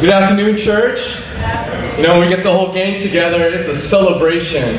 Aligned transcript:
Good 0.00 0.10
afternoon, 0.10 0.56
church. 0.56 1.24
You 1.96 2.04
know, 2.04 2.20
when 2.20 2.28
we 2.28 2.28
get 2.28 2.44
the 2.44 2.52
whole 2.52 2.72
gang 2.72 3.00
together, 3.00 3.48
it's 3.48 3.66
a 3.66 3.74
celebration. 3.74 4.78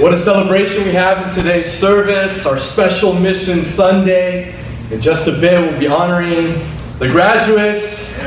What 0.00 0.14
a 0.14 0.16
celebration 0.16 0.84
we 0.84 0.92
have 0.92 1.26
in 1.26 1.34
today's 1.34 1.70
service, 1.70 2.46
our 2.46 2.58
special 2.58 3.12
mission 3.12 3.62
Sunday. 3.62 4.54
In 4.90 5.02
just 5.02 5.28
a 5.28 5.32
bit, 5.32 5.60
we'll 5.60 5.78
be 5.78 5.86
honoring 5.86 6.54
the 6.98 7.08
graduates. 7.10 8.22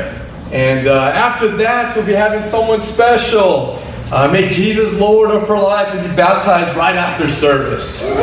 And 0.52 0.86
uh, 0.86 1.08
after 1.08 1.48
that, 1.56 1.96
we'll 1.96 2.06
be 2.06 2.12
having 2.12 2.44
someone 2.44 2.80
special 2.82 3.82
uh, 4.12 4.28
make 4.30 4.52
Jesus 4.52 5.00
Lord 5.00 5.32
of 5.32 5.48
her 5.48 5.58
life 5.58 5.92
and 5.92 6.08
be 6.08 6.14
baptized 6.14 6.76
right 6.76 6.94
after 6.94 7.28
service. 7.28 8.16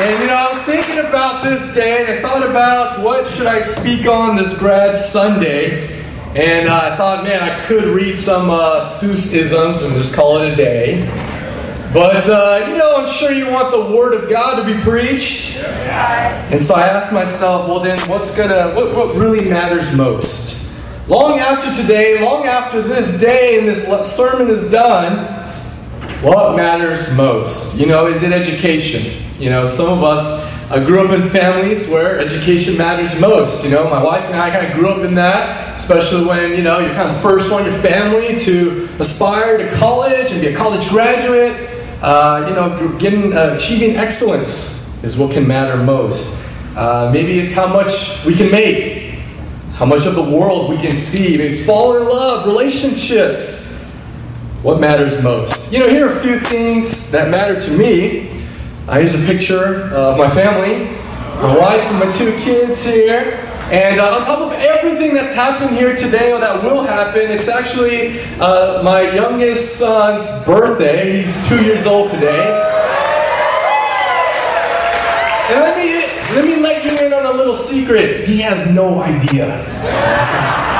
And 0.00 0.20
you 0.20 0.28
know, 0.28 0.51
thinking 0.64 0.98
about 0.98 1.42
this 1.42 1.74
day 1.74 2.04
and 2.04 2.08
I 2.08 2.22
thought 2.22 2.48
about 2.48 3.00
what 3.00 3.28
should 3.28 3.46
I 3.46 3.60
speak 3.60 4.06
on 4.06 4.36
this 4.36 4.56
grad 4.58 4.96
Sunday. 4.96 6.00
And 6.36 6.68
uh, 6.68 6.90
I 6.92 6.96
thought, 6.96 7.24
man, 7.24 7.42
I 7.42 7.64
could 7.66 7.84
read 7.84 8.16
some 8.16 8.48
uh, 8.48 8.80
Seuss 8.80 9.34
isms 9.34 9.82
and 9.82 9.94
just 9.94 10.14
call 10.14 10.38
it 10.38 10.52
a 10.52 10.56
day. 10.56 11.06
But, 11.92 12.28
uh, 12.28 12.66
you 12.68 12.78
know, 12.78 12.96
I'm 12.96 13.12
sure 13.12 13.32
you 13.32 13.50
want 13.50 13.72
the 13.72 13.94
Word 13.94 14.14
of 14.14 14.30
God 14.30 14.64
to 14.64 14.74
be 14.74 14.80
preached. 14.82 15.56
And 15.58 16.62
so 16.62 16.74
I 16.76 16.86
asked 16.86 17.12
myself, 17.12 17.68
well, 17.68 17.80
then, 17.80 17.98
what's 18.08 18.34
gonna, 18.34 18.72
what, 18.74 18.94
what 18.94 19.16
really 19.16 19.50
matters 19.50 19.94
most? 19.94 20.72
Long 21.08 21.40
after 21.40 21.74
today, 21.82 22.24
long 22.24 22.46
after 22.46 22.80
this 22.80 23.20
day 23.20 23.58
and 23.58 23.68
this 23.68 23.84
sermon 24.16 24.48
is 24.48 24.70
done, 24.70 25.26
what 26.22 26.56
matters 26.56 27.14
most? 27.16 27.78
You 27.78 27.86
know, 27.86 28.06
is 28.06 28.22
it 28.22 28.32
education? 28.32 29.22
You 29.38 29.50
know, 29.50 29.66
some 29.66 29.88
of 29.88 30.04
us 30.04 30.51
uh, 30.72 30.82
grew 30.82 31.06
up 31.06 31.10
in 31.10 31.28
families 31.28 31.86
where 31.90 32.18
education 32.18 32.78
matters 32.78 33.20
most. 33.20 33.62
You 33.62 33.70
know, 33.70 33.90
my 33.90 34.02
wife 34.02 34.24
and 34.24 34.34
I 34.34 34.50
kind 34.50 34.66
of 34.66 34.72
grew 34.72 34.88
up 34.88 35.04
in 35.04 35.14
that, 35.16 35.76
especially 35.76 36.24
when, 36.24 36.52
you 36.52 36.62
know, 36.62 36.78
you're 36.78 36.88
kind 36.88 37.14
of 37.14 37.20
first 37.20 37.52
one 37.52 37.66
in 37.66 37.72
your 37.72 37.82
family 37.82 38.38
to 38.38 38.88
aspire 38.98 39.58
to 39.58 39.70
college 39.76 40.30
and 40.32 40.40
be 40.40 40.46
a 40.46 40.56
college 40.56 40.88
graduate. 40.88 41.68
Uh, 42.00 42.46
you 42.48 42.54
know, 42.54 42.98
getting, 42.98 43.34
uh, 43.34 43.54
achieving 43.58 43.96
excellence 43.96 45.04
is 45.04 45.18
what 45.18 45.32
can 45.32 45.46
matter 45.46 45.76
most. 45.76 46.42
Uh, 46.74 47.10
maybe 47.12 47.38
it's 47.38 47.52
how 47.52 47.66
much 47.66 48.24
we 48.24 48.34
can 48.34 48.50
make, 48.50 49.20
how 49.74 49.84
much 49.84 50.06
of 50.06 50.14
the 50.14 50.22
world 50.22 50.70
we 50.70 50.78
can 50.78 50.96
see. 50.96 51.36
Maybe 51.36 51.54
it's 51.54 51.66
fall 51.66 51.98
in 51.98 52.04
love, 52.04 52.46
relationships. 52.46 53.78
What 54.62 54.80
matters 54.80 55.22
most? 55.22 55.70
You 55.70 55.80
know, 55.80 55.88
here 55.90 56.08
are 56.08 56.16
a 56.16 56.20
few 56.20 56.40
things 56.40 57.10
that 57.10 57.30
matter 57.30 57.60
to 57.60 57.70
me. 57.76 58.31
Uh, 58.88 58.98
here's 58.98 59.14
a 59.14 59.26
picture 59.26 59.84
of 59.94 60.18
my 60.18 60.28
family, 60.28 60.90
my 61.40 61.56
wife 61.56 61.82
and 61.82 62.00
my 62.00 62.10
two 62.10 62.32
kids 62.40 62.84
here. 62.84 63.38
And 63.70 64.00
uh, 64.00 64.16
on 64.16 64.20
top 64.22 64.40
of 64.40 64.52
everything 64.54 65.14
that's 65.14 65.34
happened 65.36 65.76
here 65.76 65.94
today 65.94 66.32
or 66.32 66.40
that 66.40 66.64
will 66.64 66.82
happen, 66.82 67.30
it's 67.30 67.46
actually 67.46 68.18
uh, 68.40 68.82
my 68.82 69.02
youngest 69.02 69.78
son's 69.78 70.24
birthday. 70.44 71.22
He's 71.22 71.48
two 71.48 71.64
years 71.64 71.86
old 71.86 72.10
today. 72.10 72.60
And 75.48 75.60
let 75.60 75.76
me, 75.78 76.34
let 76.34 76.44
me 76.44 76.56
let 76.60 76.84
you 76.84 77.06
in 77.06 77.12
on 77.12 77.24
a 77.24 77.32
little 77.32 77.54
secret. 77.54 78.26
He 78.26 78.40
has 78.40 78.68
no 78.74 79.00
idea. 79.00 80.71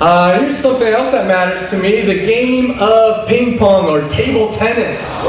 Uh, 0.00 0.40
here's 0.40 0.56
something 0.56 0.88
else 0.88 1.10
that 1.10 1.26
matters 1.26 1.68
to 1.68 1.76
me 1.76 2.00
the 2.00 2.24
game 2.24 2.78
of 2.80 3.28
ping 3.28 3.58
pong 3.58 3.84
or 3.84 4.08
table 4.08 4.50
tennis. 4.54 5.26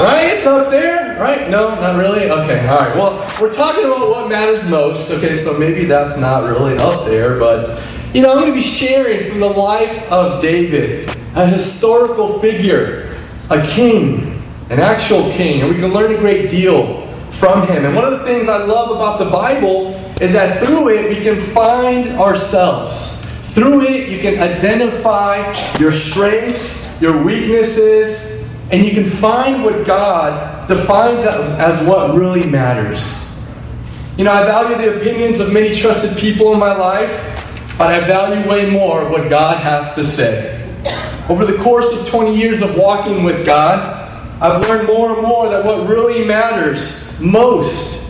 Right? 0.00 0.32
It's 0.32 0.46
up 0.46 0.70
there? 0.70 1.20
Right? 1.20 1.50
No, 1.50 1.74
not 1.74 1.98
really? 1.98 2.30
Okay, 2.30 2.66
all 2.66 2.78
right. 2.78 2.96
Well, 2.96 3.30
we're 3.38 3.52
talking 3.52 3.84
about 3.84 4.08
what 4.08 4.30
matters 4.30 4.66
most. 4.66 5.10
Okay, 5.10 5.34
so 5.34 5.58
maybe 5.58 5.84
that's 5.84 6.16
not 6.16 6.44
really 6.44 6.78
up 6.78 7.04
there, 7.04 7.38
but 7.38 7.82
you 8.14 8.22
know, 8.22 8.32
I'm 8.32 8.38
going 8.38 8.48
to 8.48 8.54
be 8.54 8.62
sharing 8.62 9.30
from 9.30 9.40
the 9.40 9.50
life 9.50 10.10
of 10.10 10.40
David, 10.40 11.14
a 11.34 11.46
historical 11.46 12.38
figure, 12.38 13.14
a 13.50 13.60
king, 13.66 14.42
an 14.70 14.80
actual 14.80 15.30
king, 15.32 15.60
and 15.60 15.68
we 15.68 15.78
can 15.78 15.92
learn 15.92 16.14
a 16.14 16.18
great 16.18 16.48
deal 16.50 17.06
from 17.32 17.66
him. 17.66 17.84
And 17.84 17.94
one 17.94 18.04
of 18.04 18.18
the 18.18 18.24
things 18.24 18.48
I 18.48 18.64
love 18.64 18.90
about 18.96 19.18
the 19.18 19.30
Bible 19.30 19.88
is 20.18 20.32
that 20.32 20.66
through 20.66 20.88
it 20.88 21.10
we 21.10 21.22
can 21.22 21.38
find 21.38 22.08
ourselves. 22.18 23.21
Through 23.52 23.82
it, 23.82 24.08
you 24.08 24.18
can 24.18 24.40
identify 24.40 25.52
your 25.78 25.92
strengths, 25.92 27.00
your 27.02 27.22
weaknesses, 27.22 28.50
and 28.70 28.82
you 28.82 28.92
can 28.92 29.04
find 29.04 29.62
what 29.62 29.86
God 29.86 30.66
defines 30.68 31.20
as 31.20 31.86
what 31.86 32.14
really 32.14 32.48
matters. 32.48 33.28
You 34.16 34.24
know, 34.24 34.32
I 34.32 34.46
value 34.46 34.76
the 34.76 34.96
opinions 34.96 35.38
of 35.38 35.52
many 35.52 35.74
trusted 35.74 36.16
people 36.16 36.54
in 36.54 36.58
my 36.58 36.74
life, 36.74 37.10
but 37.76 37.92
I 37.92 38.00
value 38.00 38.48
way 38.48 38.70
more 38.70 39.10
what 39.10 39.28
God 39.28 39.58
has 39.58 39.94
to 39.96 40.04
say. 40.04 40.58
Over 41.28 41.44
the 41.44 41.58
course 41.62 41.92
of 41.92 42.08
20 42.08 42.34
years 42.34 42.62
of 42.62 42.76
walking 42.78 43.22
with 43.22 43.44
God, 43.44 44.10
I've 44.40 44.66
learned 44.66 44.86
more 44.86 45.12
and 45.12 45.22
more 45.22 45.50
that 45.50 45.62
what 45.62 45.86
really 45.86 46.24
matters 46.24 47.20
most 47.20 48.08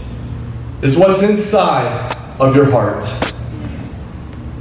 is 0.82 0.96
what's 0.96 1.22
inside 1.22 2.16
of 2.38 2.54
your 2.54 2.70
heart. 2.70 3.04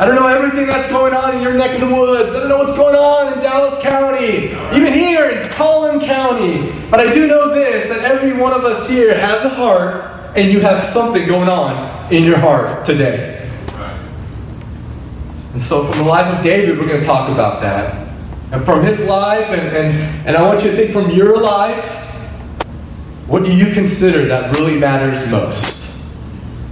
I 0.01 0.05
don't 0.05 0.15
know 0.15 0.25
everything 0.25 0.65
that's 0.65 0.89
going 0.89 1.13
on 1.13 1.35
in 1.35 1.43
your 1.43 1.53
neck 1.53 1.79
of 1.79 1.87
the 1.87 1.95
woods. 1.95 2.33
I 2.33 2.39
don't 2.39 2.49
know 2.49 2.57
what's 2.57 2.75
going 2.75 2.95
on 2.95 3.33
in 3.33 3.39
Dallas 3.39 3.79
County, 3.83 4.45
even 4.75 4.93
here 4.93 5.29
in 5.29 5.47
Collin 5.49 5.99
County. 5.99 6.73
But 6.89 7.01
I 7.01 7.13
do 7.13 7.27
know 7.27 7.53
this 7.53 7.87
that 7.89 7.99
every 7.99 8.33
one 8.33 8.51
of 8.51 8.63
us 8.63 8.89
here 8.89 9.15
has 9.15 9.45
a 9.45 9.49
heart, 9.49 10.35
and 10.35 10.51
you 10.51 10.59
have 10.61 10.81
something 10.81 11.27
going 11.27 11.47
on 11.47 12.11
in 12.11 12.23
your 12.23 12.39
heart 12.39 12.83
today. 12.83 13.47
And 15.51 15.61
so, 15.61 15.85
from 15.85 16.03
the 16.03 16.09
life 16.09 16.35
of 16.35 16.43
David, 16.43 16.79
we're 16.79 16.87
going 16.87 17.01
to 17.01 17.05
talk 17.05 17.29
about 17.29 17.61
that. 17.61 18.11
And 18.51 18.65
from 18.65 18.83
his 18.83 19.05
life, 19.05 19.49
and, 19.49 19.61
and, 19.61 20.27
and 20.27 20.35
I 20.35 20.41
want 20.41 20.63
you 20.63 20.71
to 20.71 20.75
think 20.75 20.93
from 20.93 21.11
your 21.11 21.39
life, 21.39 21.85
what 23.27 23.43
do 23.43 23.55
you 23.55 23.71
consider 23.71 24.25
that 24.29 24.55
really 24.57 24.79
matters 24.79 25.29
most? 25.29 25.95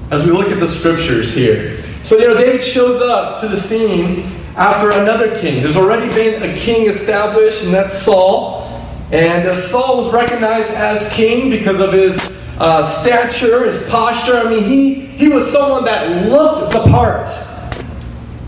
As 0.09 0.25
we 0.25 0.31
look 0.31 0.47
at 0.47 0.59
the 0.59 0.67
scriptures 0.67 1.35
here. 1.35 1.78
So, 2.04 2.18
you 2.18 2.28
know, 2.28 2.34
David 2.36 2.64
shows 2.64 3.02
up 3.02 3.40
to 3.42 3.48
the 3.48 3.58
scene 3.58 4.32
after 4.56 4.92
another 5.02 5.40
king. 5.40 5.62
There's 5.62 5.78
already 5.78 6.10
been 6.14 6.44
a 6.44 6.58
king 6.58 6.88
established, 6.88 7.64
and 7.66 7.74
that's 7.74 7.98
Saul. 7.98 8.66
And 9.12 9.48
uh, 9.48 9.54
Saul 9.54 9.98
was 9.98 10.14
recognized 10.14 10.72
as 10.72 11.12
king 11.14 11.50
because 11.50 11.80
of 11.80 11.94
his 11.94 12.18
uh, 12.59 12.84
stature, 12.84 13.66
his 13.66 13.84
posture. 13.90 14.38
I 14.38 14.50
mean, 14.50 14.64
he, 14.64 14.94
he 14.94 15.28
was 15.30 15.52
someone 15.52 15.86
that 15.86 16.28
looked 16.30 16.74
the 16.74 16.84
part. 16.84 17.28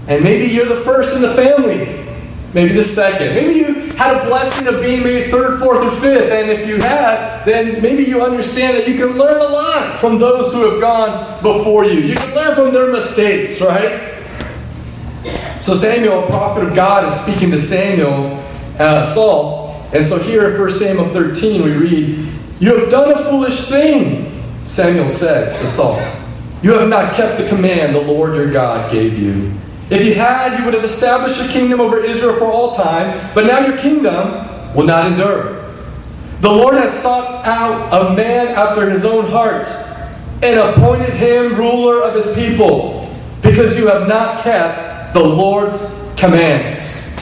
And 0.08 0.24
maybe 0.24 0.52
you're 0.54 0.66
the 0.66 0.82
first 0.82 1.16
in 1.16 1.22
the 1.22 1.34
family 1.34 2.02
maybe 2.54 2.74
the 2.74 2.84
second. 2.84 3.36
Maybe 3.36 3.60
you 3.60 3.91
had 3.96 4.18
a 4.18 4.26
blessing 4.26 4.68
of 4.68 4.82
being 4.82 5.04
maybe 5.04 5.32
third, 5.32 5.60
fourth, 5.60 5.80
or 5.80 5.92
fifth, 6.00 6.32
and 6.32 6.50
if 6.50 6.68
you 6.68 6.78
had, 6.78 7.44
then 7.46 7.82
maybe 7.82 8.04
you 8.04 8.22
understand 8.22 8.78
that 8.78 8.88
you 8.88 8.98
can 8.98 9.18
learn 9.18 9.42
a 9.42 9.46
lot 9.46 10.00
from 10.00 10.20
those 10.20 10.54
who 10.54 10.70
have 10.70 10.82
gone 10.82 11.42
before 11.42 11.86
you. 11.86 12.00
You 12.00 12.16
can 12.16 12.34
learn 12.36 12.56
from 12.56 12.74
their 12.74 12.92
mistakes, 12.92 13.62
right? 13.62 14.10
So 15.62 15.76
Samuel, 15.76 16.24
prophet 16.24 16.68
of 16.68 16.76
God, 16.76 17.12
is 17.12 17.20
speaking 17.22 17.52
to 17.52 17.60
Samuel, 17.60 18.44
uh, 18.80 19.06
Saul, 19.06 19.86
and 19.94 20.06
so 20.06 20.18
here 20.18 20.50
in 20.50 20.58
1 20.58 20.72
Samuel 20.72 21.10
13 21.10 21.64
we 21.64 21.72
read, 21.72 22.26
"You 22.60 22.76
have 22.78 22.90
done 22.90 23.12
a 23.12 23.24
foolish 23.26 23.68
thing," 23.68 24.32
Samuel 24.64 25.10
said 25.10 25.58
to 25.60 25.68
Saul. 25.68 26.00
"You 26.62 26.74
have 26.74 26.88
not 26.88 27.14
kept 27.14 27.38
the 27.38 27.48
command 27.48 27.94
the 27.94 28.02
Lord 28.02 28.36
your 28.36 28.48
God 28.48 28.92
gave 28.92 29.20
you." 29.20 29.52
If 29.92 30.06
you 30.06 30.16
had, 30.16 30.58
you 30.58 30.64
would 30.64 30.74
have 30.74 30.86
established 30.86 31.42
a 31.42 31.48
kingdom 31.50 31.82
over 31.82 32.00
Israel 32.00 32.40
for 32.40 32.46
all 32.46 32.74
time, 32.74 33.30
but 33.36 33.46
now 33.46 33.60
your 33.60 33.78
kingdom 33.78 34.48
will 34.74 34.86
not 34.86 35.12
endure. 35.12 35.70
The 36.40 36.50
Lord 36.50 36.76
has 36.76 36.94
sought 36.94 37.46
out 37.46 37.92
a 37.92 38.16
man 38.16 38.48
after 38.48 38.90
his 38.90 39.04
own 39.04 39.30
heart 39.30 39.68
and 40.42 40.58
appointed 40.58 41.14
him 41.16 41.58
ruler 41.58 42.02
of 42.02 42.16
his 42.16 42.34
people 42.34 43.14
because 43.42 43.78
you 43.78 43.88
have 43.88 44.08
not 44.08 44.44
kept 44.44 45.14
the 45.14 45.20
Lord's 45.20 46.10
commands. 46.16 47.14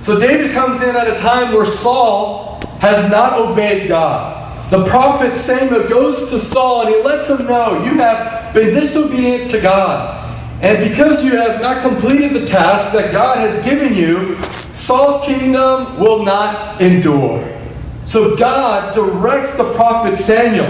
So 0.00 0.18
David 0.18 0.50
comes 0.50 0.82
in 0.82 0.96
at 0.96 1.06
a 1.06 1.16
time 1.18 1.54
where 1.54 1.66
Saul 1.66 2.60
has 2.80 3.08
not 3.12 3.38
obeyed 3.38 3.86
God. 3.86 4.70
The 4.70 4.84
prophet 4.86 5.36
Samuel 5.36 5.88
goes 5.88 6.30
to 6.30 6.40
Saul 6.40 6.86
and 6.86 6.96
he 6.96 7.02
lets 7.02 7.30
him 7.30 7.46
know 7.46 7.84
you 7.84 7.92
have 7.94 8.52
been 8.52 8.74
disobedient 8.74 9.52
to 9.52 9.60
God. 9.60 10.27
And 10.60 10.88
because 10.88 11.24
you 11.24 11.36
have 11.36 11.60
not 11.60 11.82
completed 11.82 12.34
the 12.34 12.44
task 12.44 12.92
that 12.92 13.12
God 13.12 13.38
has 13.38 13.64
given 13.64 13.94
you, 13.94 14.34
Saul's 14.72 15.24
kingdom 15.24 16.00
will 16.00 16.24
not 16.24 16.80
endure. 16.80 17.56
So 18.04 18.36
God 18.36 18.92
directs 18.92 19.56
the 19.56 19.72
prophet 19.74 20.18
Samuel. 20.18 20.66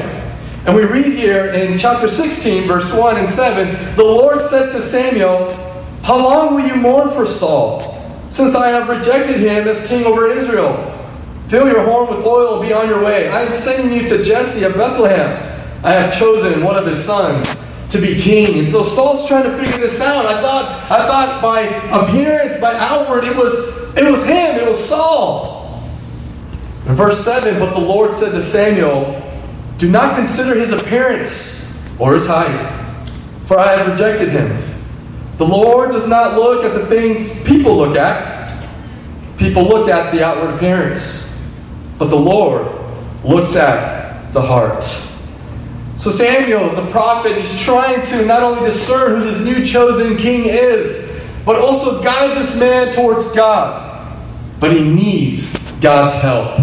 And 0.66 0.76
we 0.76 0.84
read 0.84 1.16
here 1.16 1.46
in 1.54 1.78
chapter 1.78 2.06
16, 2.06 2.64
verse 2.64 2.92
1 2.92 3.16
and 3.16 3.28
7 3.28 3.96
the 3.96 4.04
Lord 4.04 4.42
said 4.42 4.70
to 4.72 4.82
Samuel, 4.82 5.50
How 6.02 6.18
long 6.18 6.54
will 6.54 6.68
you 6.68 6.76
mourn 6.76 7.10
for 7.10 7.24
Saul, 7.24 7.80
since 8.28 8.54
I 8.54 8.68
have 8.68 8.90
rejected 8.90 9.40
him 9.40 9.66
as 9.68 9.86
king 9.86 10.04
over 10.04 10.30
Israel? 10.30 10.94
Fill 11.48 11.66
your 11.66 11.82
horn 11.84 12.14
with 12.14 12.26
oil 12.26 12.60
and 12.60 12.68
be 12.68 12.74
on 12.74 12.88
your 12.88 13.02
way. 13.02 13.28
I 13.28 13.44
am 13.44 13.52
sending 13.52 13.96
you 13.96 14.06
to 14.08 14.22
Jesse 14.22 14.64
of 14.64 14.74
Bethlehem. 14.74 15.30
I 15.82 15.92
have 15.92 16.12
chosen 16.12 16.62
one 16.62 16.76
of 16.76 16.86
his 16.86 17.02
sons 17.02 17.56
to 17.90 18.00
be 18.00 18.20
king. 18.20 18.58
And 18.58 18.68
so 18.68 18.82
Saul's 18.82 19.26
trying 19.26 19.44
to 19.44 19.56
figure 19.56 19.86
this 19.86 20.00
out. 20.00 20.26
I 20.26 20.40
thought, 20.40 20.90
I 20.90 21.06
thought 21.06 21.42
by 21.42 21.60
appearance, 22.02 22.60
by 22.60 22.74
outward, 22.74 23.24
it 23.24 23.36
was 23.36 23.52
it 23.96 24.10
was 24.10 24.24
him, 24.24 24.56
it 24.56 24.66
was 24.66 24.82
Saul. 24.82 25.82
In 26.86 26.94
verse 26.94 27.24
7, 27.24 27.58
but 27.58 27.74
the 27.74 27.80
Lord 27.80 28.14
said 28.14 28.30
to 28.30 28.40
Samuel, 28.40 29.20
Do 29.76 29.90
not 29.90 30.16
consider 30.16 30.58
his 30.58 30.72
appearance 30.72 31.68
or 31.98 32.14
his 32.14 32.26
height, 32.26 32.70
for 33.46 33.58
I 33.58 33.76
have 33.76 33.88
rejected 33.88 34.28
him. 34.28 34.62
The 35.36 35.46
Lord 35.46 35.90
does 35.90 36.08
not 36.08 36.36
look 36.36 36.64
at 36.64 36.74
the 36.74 36.86
things 36.86 37.44
people 37.44 37.76
look 37.76 37.96
at. 37.96 38.52
People 39.36 39.64
look 39.64 39.88
at 39.88 40.12
the 40.12 40.24
outward 40.24 40.54
appearance, 40.54 41.36
but 41.98 42.06
the 42.06 42.16
Lord 42.16 42.68
looks 43.24 43.56
at 43.56 44.32
the 44.32 44.42
heart. 44.42 44.84
So 45.98 46.12
Samuel 46.12 46.70
is 46.70 46.78
a 46.78 46.86
prophet. 46.92 47.36
He's 47.36 47.60
trying 47.60 48.06
to 48.06 48.24
not 48.24 48.44
only 48.44 48.70
discern 48.70 49.20
who 49.20 49.30
this 49.30 49.40
new 49.44 49.64
chosen 49.64 50.16
king 50.16 50.44
is, 50.44 51.20
but 51.44 51.56
also 51.56 52.00
guide 52.04 52.38
this 52.38 52.58
man 52.58 52.94
towards 52.94 53.34
God. 53.34 54.16
But 54.60 54.76
he 54.76 54.84
needs 54.88 55.58
God's 55.80 56.14
help. 56.22 56.60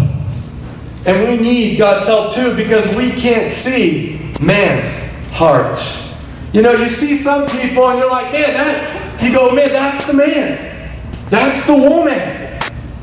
And 1.04 1.28
we 1.28 1.36
need 1.36 1.76
God's 1.76 2.06
help 2.06 2.32
too 2.32 2.56
because 2.56 2.96
we 2.96 3.10
can't 3.10 3.50
see 3.50 4.32
man's 4.40 5.22
heart. 5.32 5.78
You 6.54 6.62
know, 6.62 6.72
you 6.72 6.88
see 6.88 7.18
some 7.18 7.46
people 7.46 7.90
and 7.90 7.98
you're 7.98 8.10
like, 8.10 8.32
man, 8.32 8.54
that, 8.54 9.22
you 9.22 9.34
go, 9.34 9.54
man, 9.54 9.68
that's 9.68 10.06
the 10.06 10.14
man. 10.14 10.90
That's 11.28 11.66
the 11.66 11.76
woman. 11.76 12.58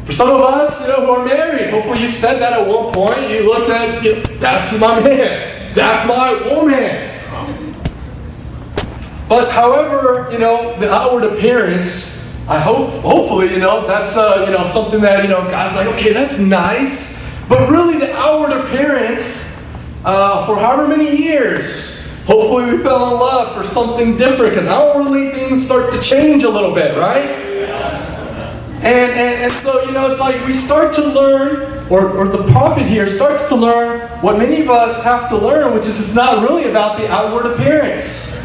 For 0.05 0.13
some 0.13 0.29
of 0.29 0.41
us, 0.41 0.81
you 0.81 0.87
know, 0.87 1.05
who 1.05 1.11
are 1.11 1.25
married, 1.25 1.69
hopefully 1.69 2.01
you 2.01 2.07
said 2.07 2.39
that 2.39 2.53
at 2.53 2.67
one 2.67 2.91
point. 2.91 3.29
You 3.29 3.45
looked 3.45 3.69
at, 3.69 4.03
you, 4.03 4.23
that's 4.39 4.79
my 4.79 4.99
man. 4.99 5.62
That's 5.73 6.07
my 6.07 6.33
woman. 6.53 7.09
But 9.27 9.51
however, 9.51 10.29
you 10.31 10.37
know, 10.37 10.77
the 10.77 10.91
outward 10.91 11.23
appearance, 11.23 12.29
I 12.47 12.59
hope, 12.59 12.89
hopefully, 13.01 13.51
you 13.51 13.59
know, 13.59 13.87
that's, 13.87 14.15
uh, 14.15 14.43
you 14.45 14.51
know, 14.51 14.63
something 14.63 15.01
that, 15.01 15.23
you 15.23 15.29
know, 15.29 15.41
God's 15.49 15.75
like, 15.75 15.87
okay, 15.95 16.13
that's 16.13 16.39
nice. 16.39 17.23
But 17.47 17.69
really, 17.69 17.97
the 17.97 18.13
outward 18.13 18.51
appearance, 18.51 19.65
uh, 20.05 20.45
for 20.45 20.57
however 20.57 20.87
many 20.87 21.15
years, 21.17 22.23
hopefully 22.25 22.71
we 22.71 22.83
fell 22.83 23.13
in 23.13 23.19
love 23.19 23.55
for 23.55 23.63
something 23.63 24.17
different 24.17 24.53
because 24.53 24.67
outwardly 24.67 25.31
things 25.31 25.65
start 25.65 25.91
to 25.93 26.01
change 26.01 26.43
a 26.43 26.49
little 26.49 26.75
bit, 26.75 26.97
right? 26.97 27.31
And, 28.83 29.11
and, 29.11 29.43
and 29.43 29.51
so, 29.51 29.83
you 29.85 29.91
know, 29.93 30.11
it's 30.11 30.19
like 30.19 30.45
we 30.45 30.53
start 30.53 30.93
to 30.95 31.03
learn, 31.07 31.87
or, 31.89 32.09
or 32.09 32.27
the 32.27 32.43
prophet 32.51 32.85
here 32.85 33.07
starts 33.07 33.47
to 33.47 33.55
learn 33.55 34.02
what 34.23 34.37
many 34.37 34.61
of 34.61 34.69
us 34.69 35.03
have 35.03 35.27
to 35.27 35.37
learn, 35.37 35.73
which 35.73 35.85
is 35.85 35.99
it's 35.99 36.15
not 36.15 36.47
really 36.47 36.69
about 36.69 36.97
the 36.97 37.11
outward 37.11 37.45
appearance. 37.45 38.41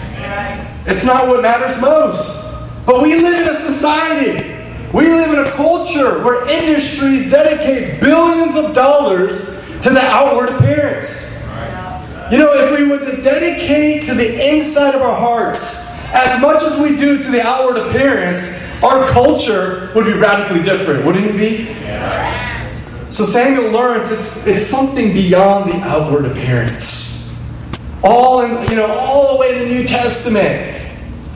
It's 0.86 1.04
not 1.04 1.28
what 1.28 1.40
matters 1.40 1.80
most. 1.80 2.36
But 2.84 3.00
we 3.00 3.14
live 3.14 3.46
in 3.46 3.54
a 3.54 3.56
society, 3.56 4.56
we 4.92 5.06
live 5.08 5.32
in 5.32 5.38
a 5.38 5.50
culture 5.52 6.25
where 6.25 6.48
industries 6.48 7.30
dedicate 7.30 8.00
billions 8.00 8.56
of 8.56 8.75
dollars 8.75 9.46
to 9.82 9.90
the 9.90 10.00
outward 10.00 10.48
appearance. 10.48 11.46
You 12.32 12.38
know, 12.38 12.52
if 12.54 12.76
we 12.76 12.84
were 12.84 12.98
to 12.98 13.22
dedicate 13.22 14.04
to 14.06 14.14
the 14.14 14.50
inside 14.50 14.96
of 14.96 15.02
our 15.02 15.14
hearts 15.14 15.88
as 16.12 16.42
much 16.42 16.60
as 16.64 16.81
we 16.81 16.96
do 16.96 17.22
to 17.22 17.31
the 17.31 17.40
outward 17.40 17.76
appearance, 17.86 18.52
our 18.82 19.08
culture 19.10 19.92
would 19.94 20.06
be 20.06 20.12
radically 20.12 20.60
different, 20.60 21.06
wouldn't 21.06 21.26
it 21.26 21.36
be? 21.36 21.72
So 23.10 23.25
Samuel 23.25 23.70
learns 23.70 24.10
it's, 24.10 24.46
it's 24.46 24.66
something 24.66 25.12
beyond 25.12 25.72
the 25.72 25.76
outward 25.78 26.26
appearance. 26.26 27.34
All 28.02 28.43
in, 28.43 28.70
you 28.70 28.76
know, 28.76 28.87
all 28.87 29.34
the 29.34 29.40
way 29.40 29.55
in 29.55 29.69
the 29.69 29.75
New 29.75 29.84
Testament. 29.87 30.76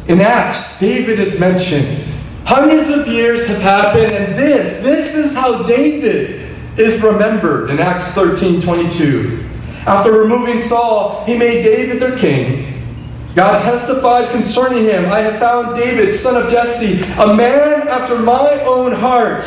In 0.09 0.21
Acts, 0.21 0.79
David 0.81 1.19
is 1.19 1.39
mentioned. 1.41 2.05
Hundreds 2.45 2.91
of 2.91 3.07
years 3.07 3.47
have 3.49 3.63
happened, 3.63 4.13
and 4.13 4.35
this, 4.35 4.83
this 4.83 5.17
is 5.17 5.35
how 5.35 5.63
David 5.63 6.43
is 6.77 7.03
remembered 7.03 7.71
in 7.71 7.79
Acts 7.79 8.09
13 8.09 8.61
22. 8.61 9.45
After 9.87 10.13
removing 10.13 10.61
Saul, 10.61 11.25
he 11.25 11.37
made 11.37 11.63
David 11.63 12.01
their 12.01 12.17
king. 12.19 12.83
God 13.35 13.63
testified 13.63 14.31
concerning 14.31 14.85
him 14.85 15.07
I 15.07 15.21
have 15.21 15.39
found 15.39 15.77
David, 15.77 16.13
son 16.15 16.41
of 16.41 16.51
Jesse, 16.51 17.01
a 17.19 17.35
man 17.35 17.89
after 17.89 18.19
my 18.19 18.61
own 18.65 18.93
heart. 18.93 19.43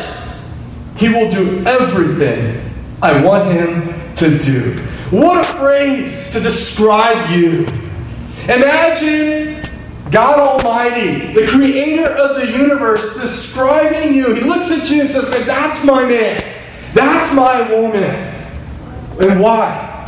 He 0.95 1.09
will 1.09 1.30
do 1.30 1.63
everything 1.65 2.71
I 3.01 3.24
want 3.24 3.51
him 3.51 4.13
to 4.15 4.38
do. 4.39 4.80
What 5.12 5.38
a 5.39 5.44
phrase 5.44 6.31
to 6.33 6.39
describe 6.39 7.30
you. 7.30 7.65
Imagine 8.44 9.63
God 10.12 10.39
Almighty, 10.39 11.33
the 11.33 11.47
creator 11.47 12.07
of 12.07 12.38
the 12.38 12.57
universe, 12.57 13.19
describing 13.19 14.13
you. 14.13 14.33
He 14.33 14.42
looks 14.42 14.71
at 14.71 14.89
you 14.89 15.01
and 15.01 15.09
says, 15.09 15.30
that's 15.45 15.83
my 15.83 16.06
man. 16.06 16.42
That's 16.94 17.33
my 17.33 17.69
woman. 17.74 18.03
And 19.19 19.41
why? 19.41 20.06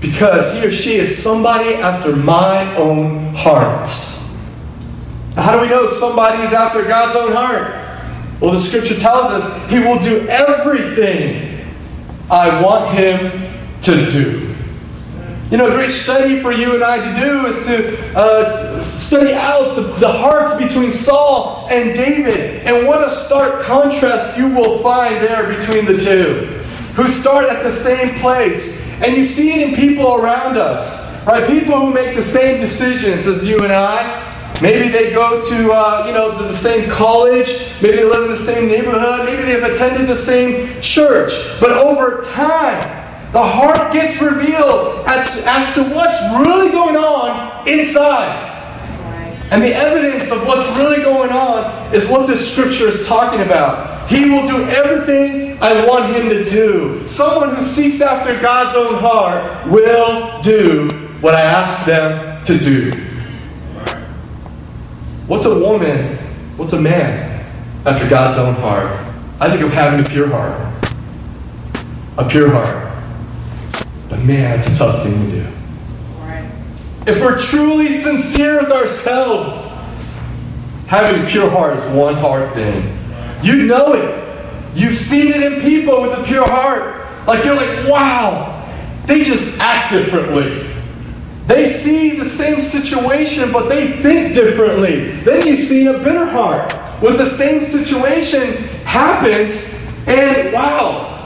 Because 0.00 0.54
he 0.54 0.66
or 0.66 0.70
she 0.70 0.96
is 0.96 1.16
somebody 1.16 1.74
after 1.74 2.14
my 2.16 2.76
own 2.76 3.34
heart. 3.34 3.86
How 5.34 5.56
do 5.56 5.60
we 5.60 5.68
know 5.68 5.86
somebody 5.86 6.42
is 6.42 6.52
after 6.52 6.82
God's 6.82 7.14
own 7.14 7.32
heart? 7.32 7.85
Well, 8.40 8.52
the 8.52 8.60
scripture 8.60 8.98
tells 8.98 9.26
us 9.32 9.70
he 9.70 9.78
will 9.78 9.98
do 9.98 10.26
everything 10.28 11.64
I 12.30 12.60
want 12.62 12.94
him 12.94 13.52
to 13.82 14.04
do. 14.04 14.54
You 15.50 15.58
know, 15.58 15.68
a 15.68 15.70
great 15.70 15.90
study 15.90 16.42
for 16.42 16.50
you 16.50 16.74
and 16.74 16.82
I 16.82 17.14
to 17.14 17.20
do 17.20 17.46
is 17.46 17.66
to 17.66 18.18
uh, 18.18 18.82
study 18.96 19.32
out 19.32 19.76
the, 19.76 19.82
the 19.82 20.10
hearts 20.10 20.60
between 20.60 20.90
Saul 20.90 21.68
and 21.70 21.94
David. 21.94 22.64
And 22.64 22.86
what 22.86 23.06
a 23.06 23.10
stark 23.10 23.62
contrast 23.62 24.36
you 24.36 24.48
will 24.48 24.82
find 24.82 25.22
there 25.22 25.56
between 25.56 25.84
the 25.84 25.98
two, 25.98 26.46
who 26.96 27.06
start 27.06 27.48
at 27.48 27.62
the 27.62 27.70
same 27.70 28.18
place. 28.18 28.84
And 29.00 29.16
you 29.16 29.22
see 29.22 29.52
it 29.52 29.68
in 29.68 29.76
people 29.76 30.16
around 30.16 30.56
us, 30.56 31.24
right? 31.26 31.48
People 31.48 31.78
who 31.78 31.92
make 31.92 32.16
the 32.16 32.22
same 32.22 32.60
decisions 32.60 33.28
as 33.28 33.46
you 33.46 33.62
and 33.62 33.72
I. 33.72 34.25
Maybe 34.62 34.88
they 34.88 35.12
go 35.12 35.40
to, 35.50 35.72
uh, 35.72 36.04
you 36.06 36.14
know, 36.14 36.38
the 36.38 36.52
same 36.54 36.88
college. 36.90 37.48
Maybe 37.82 37.96
they 37.96 38.04
live 38.04 38.24
in 38.24 38.30
the 38.30 38.36
same 38.36 38.68
neighborhood. 38.68 39.26
Maybe 39.26 39.42
they've 39.42 39.62
attended 39.62 40.08
the 40.08 40.16
same 40.16 40.80
church. 40.80 41.32
But 41.60 41.72
over 41.72 42.24
time, 42.32 42.80
the 43.32 43.42
heart 43.42 43.92
gets 43.92 44.20
revealed 44.20 45.04
as, 45.06 45.44
as 45.46 45.74
to 45.74 45.82
what's 45.94 46.22
really 46.46 46.70
going 46.70 46.96
on 46.96 47.68
inside. 47.68 48.54
And 49.50 49.62
the 49.62 49.74
evidence 49.74 50.30
of 50.30 50.46
what's 50.46 50.68
really 50.78 51.02
going 51.02 51.30
on 51.30 51.94
is 51.94 52.08
what 52.08 52.26
this 52.26 52.50
scripture 52.52 52.88
is 52.88 53.06
talking 53.06 53.42
about. 53.42 54.08
He 54.08 54.30
will 54.30 54.46
do 54.46 54.64
everything 54.70 55.58
I 55.62 55.86
want 55.86 56.16
him 56.16 56.30
to 56.30 56.44
do. 56.48 57.06
Someone 57.06 57.54
who 57.54 57.62
seeks 57.62 58.00
after 58.00 58.40
God's 58.40 58.74
own 58.74 59.00
heart 59.00 59.66
will 59.68 60.40
do 60.40 60.88
what 61.20 61.34
I 61.34 61.42
ask 61.42 61.84
them 61.84 62.44
to 62.46 62.58
do. 62.58 63.05
What's 65.26 65.44
a 65.44 65.58
woman? 65.58 66.16
What's 66.56 66.72
a 66.72 66.80
man 66.80 67.44
after 67.84 68.08
God's 68.08 68.38
own 68.38 68.54
heart? 68.54 68.86
I 69.40 69.50
think 69.50 69.60
of 69.62 69.72
having 69.72 70.04
a 70.04 70.08
pure 70.08 70.28
heart. 70.28 70.72
A 72.16 72.28
pure 72.28 72.48
heart. 72.50 72.92
But 74.08 74.20
man, 74.20 74.58
it's 74.58 74.68
a 74.68 74.78
tough 74.78 75.02
thing 75.02 75.30
to 75.30 75.30
do. 75.30 75.46
If 77.08 77.20
we're 77.20 77.38
truly 77.38 78.00
sincere 78.00 78.60
with 78.60 78.72
ourselves, 78.72 79.68
having 80.86 81.22
a 81.22 81.26
pure 81.26 81.50
heart 81.50 81.76
is 81.76 81.84
one 81.92 82.14
hard 82.14 82.52
thing. 82.54 82.96
You 83.42 83.66
know 83.66 83.94
it. 83.94 84.48
You've 84.74 84.94
seen 84.94 85.28
it 85.28 85.40
in 85.40 85.60
people 85.60 86.02
with 86.02 86.18
a 86.18 86.22
pure 86.22 86.46
heart. 86.46 87.04
Like 87.26 87.44
you're 87.44 87.56
like, 87.56 87.88
wow, 87.88 88.64
they 89.06 89.24
just 89.24 89.58
act 89.58 89.92
differently. 89.92 90.68
They 91.46 91.68
see 91.68 92.16
the 92.18 92.24
same 92.24 92.60
situation, 92.60 93.52
but 93.52 93.68
they 93.68 93.92
think 93.92 94.34
differently. 94.34 95.10
Then 95.22 95.46
you've 95.46 95.66
seen 95.66 95.86
a 95.86 95.98
bitter 95.98 96.24
heart. 96.24 96.72
With 97.00 97.18
the 97.18 97.26
same 97.26 97.60
situation 97.60 98.54
happens, 98.84 99.86
and 100.08 100.52
wow, 100.52 101.24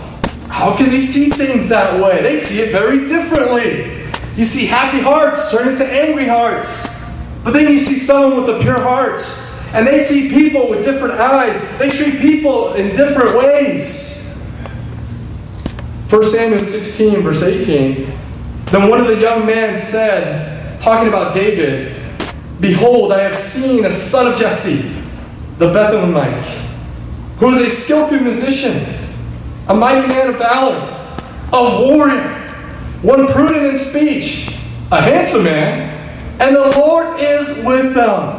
how 0.49 0.77
can 0.77 0.91
they 0.91 1.01
see 1.01 1.31
things 1.31 1.69
that 1.71 2.03
way? 2.03 2.23
They 2.23 2.41
see 2.41 2.61
it 2.61 2.71
very 2.71 3.07
differently. 3.07 3.99
You 4.37 4.45
see 4.45 4.67
happy 4.67 5.01
hearts 5.01 5.51
turn 5.51 5.69
into 5.69 5.87
angry 5.87 6.27
hearts. 6.27 7.01
But 7.43 7.53
then 7.53 7.73
you 7.73 7.79
see 7.79 7.99
someone 7.99 8.45
with 8.45 8.57
a 8.57 8.61
pure 8.61 8.81
heart, 8.81 9.21
and 9.73 9.87
they 9.87 10.05
see 10.05 10.29
people 10.29 10.69
with 10.69 10.85
different 10.85 11.19
eyes. 11.19 11.57
They 11.79 11.89
treat 11.89 12.21
people 12.21 12.75
in 12.75 12.95
different 12.95 13.39
ways. 13.39 14.37
1 16.11 16.25
Samuel 16.25 16.61
16, 16.61 17.23
verse 17.23 17.43
18. 17.43 18.13
Then 18.71 18.89
one 18.89 19.01
of 19.01 19.09
the 19.09 19.17
young 19.17 19.47
men 19.47 19.77
said, 19.77 20.81
talking 20.81 21.09
about 21.09 21.35
David, 21.35 22.01
Behold, 22.61 23.11
I 23.13 23.23
have 23.23 23.35
seen 23.35 23.85
a 23.85 23.91
son 23.91 24.33
of 24.33 24.39
Jesse, 24.39 24.83
the 25.59 25.73
Bethlehemite, 25.73 26.45
who 27.39 27.53
is 27.55 27.61
a 27.61 27.71
skillful 27.71 28.21
musician, 28.21 28.95
a 29.69 29.75
mighty 29.75 30.07
man 30.09 30.29
of 30.29 30.37
valor, 30.37 31.17
a 31.53 31.85
warrior, 31.85 32.49
one 33.03 33.27
prudent 33.29 33.67
in 33.67 33.79
speech, 33.79 34.55
a 34.93 35.01
handsome 35.01 35.45
man, 35.45 35.91
and 36.39 36.55
the 36.55 36.79
Lord 36.79 37.19
is 37.19 37.65
with 37.65 37.95
them. 37.95 38.37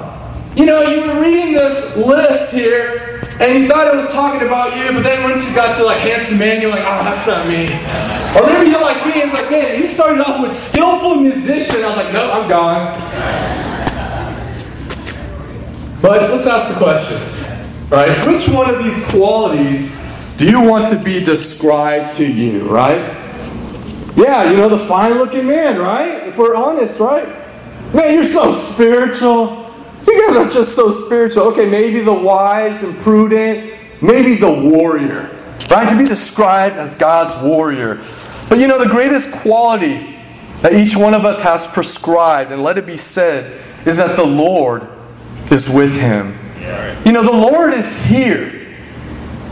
You 0.55 0.65
know, 0.65 0.83
you 0.83 1.01
were 1.01 1.21
reading 1.21 1.53
this 1.53 1.97
list 1.97 2.53
here, 2.53 3.10
and 3.39 3.63
you 3.63 3.69
thought 3.69 3.93
it 3.93 3.97
was 3.97 4.09
talking 4.09 4.45
about 4.45 4.75
you, 4.77 4.91
but 4.93 5.03
then 5.03 5.23
once 5.23 5.47
you 5.47 5.53
got 5.55 5.75
to 5.77 5.83
like 5.83 5.99
handsome 5.99 6.37
man, 6.37 6.61
you're 6.61 6.71
like, 6.71 6.83
oh, 6.85 7.03
that's 7.03 7.27
not 7.27 7.47
me. 7.47 7.65
Or 8.35 8.47
maybe 8.47 8.69
you're 8.69 8.81
like 8.81 9.05
me, 9.05 9.21
and 9.21 9.31
it's 9.31 9.41
like, 9.41 9.51
man, 9.51 9.81
he 9.81 9.87
started 9.87 10.21
off 10.21 10.41
with 10.41 10.57
skillful 10.57 11.15
musician. 11.15 11.83
I 11.83 11.87
was 11.87 11.97
like, 11.97 12.13
no, 12.13 12.31
I'm 12.31 12.49
gone. 12.49 12.97
But 16.01 16.31
let's 16.31 16.47
ask 16.47 16.73
the 16.73 16.79
question, 16.83 17.19
right? 17.89 18.25
Which 18.25 18.47
one 18.49 18.73
of 18.73 18.83
these 18.83 19.05
qualities 19.09 20.01
do 20.37 20.49
you 20.49 20.59
want 20.61 20.87
to 20.89 20.97
be 20.97 21.23
described 21.23 22.17
to 22.17 22.25
you, 22.25 22.67
right? 22.67 23.17
Yeah, 24.15 24.49
you 24.49 24.57
know, 24.57 24.69
the 24.69 24.77
fine 24.77 25.13
looking 25.13 25.45
man, 25.45 25.77
right? 25.77 26.27
If 26.27 26.37
we're 26.37 26.55
honest, 26.55 26.99
right? 26.99 27.27
Man, 27.93 28.13
you're 28.13 28.23
so 28.23 28.53
spiritual. 28.53 29.60
You 30.07 30.27
guys 30.27 30.35
are 30.35 30.49
just 30.49 30.75
so 30.75 30.89
spiritual. 30.89 31.43
Okay, 31.47 31.65
maybe 31.67 31.99
the 31.99 32.13
wise 32.13 32.83
and 32.83 32.97
prudent, 32.99 33.73
maybe 34.01 34.35
the 34.35 34.51
warrior, 34.51 35.37
right? 35.69 35.87
To 35.89 35.97
be 35.97 36.05
described 36.05 36.75
as 36.75 36.95
God's 36.95 37.41
warrior. 37.43 37.95
But 38.49 38.59
you 38.59 38.67
know, 38.67 38.79
the 38.79 38.89
greatest 38.89 39.31
quality 39.31 40.17
that 40.61 40.73
each 40.73 40.95
one 40.95 41.13
of 41.13 41.25
us 41.25 41.41
has 41.41 41.67
prescribed, 41.67 42.51
and 42.51 42.63
let 42.63 42.77
it 42.77 42.85
be 42.85 42.97
said, 42.97 43.61
is 43.85 43.97
that 43.97 44.15
the 44.15 44.25
Lord 44.25 44.87
is 45.49 45.69
with 45.69 45.97
him. 45.97 46.37
You 47.05 47.11
know, 47.11 47.23
the 47.23 47.31
Lord 47.31 47.73
is 47.73 47.95
here. 48.05 48.57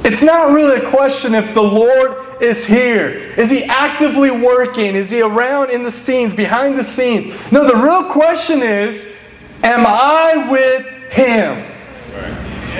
It's 0.04 0.22
not 0.22 0.54
really 0.54 0.86
a 0.86 0.90
question 0.90 1.34
if 1.34 1.54
the 1.54 1.64
Lord 1.64 2.42
is 2.42 2.66
here. 2.66 3.10
Is 3.10 3.50
he 3.50 3.64
actively 3.64 4.32
working? 4.32 4.96
Is 4.96 5.12
he 5.12 5.22
around 5.22 5.72
in 5.72 5.84
the 5.84 5.92
scenes, 5.92 6.34
behind 6.34 6.78
the 6.78 6.84
scenes? 6.84 7.28
No, 7.52 7.68
the 7.68 7.76
real 7.76 8.06
question 8.06 8.62
is 8.62 9.06
Am 9.64 9.86
I 9.86 10.48
with 10.50 10.86
him? 11.12 11.66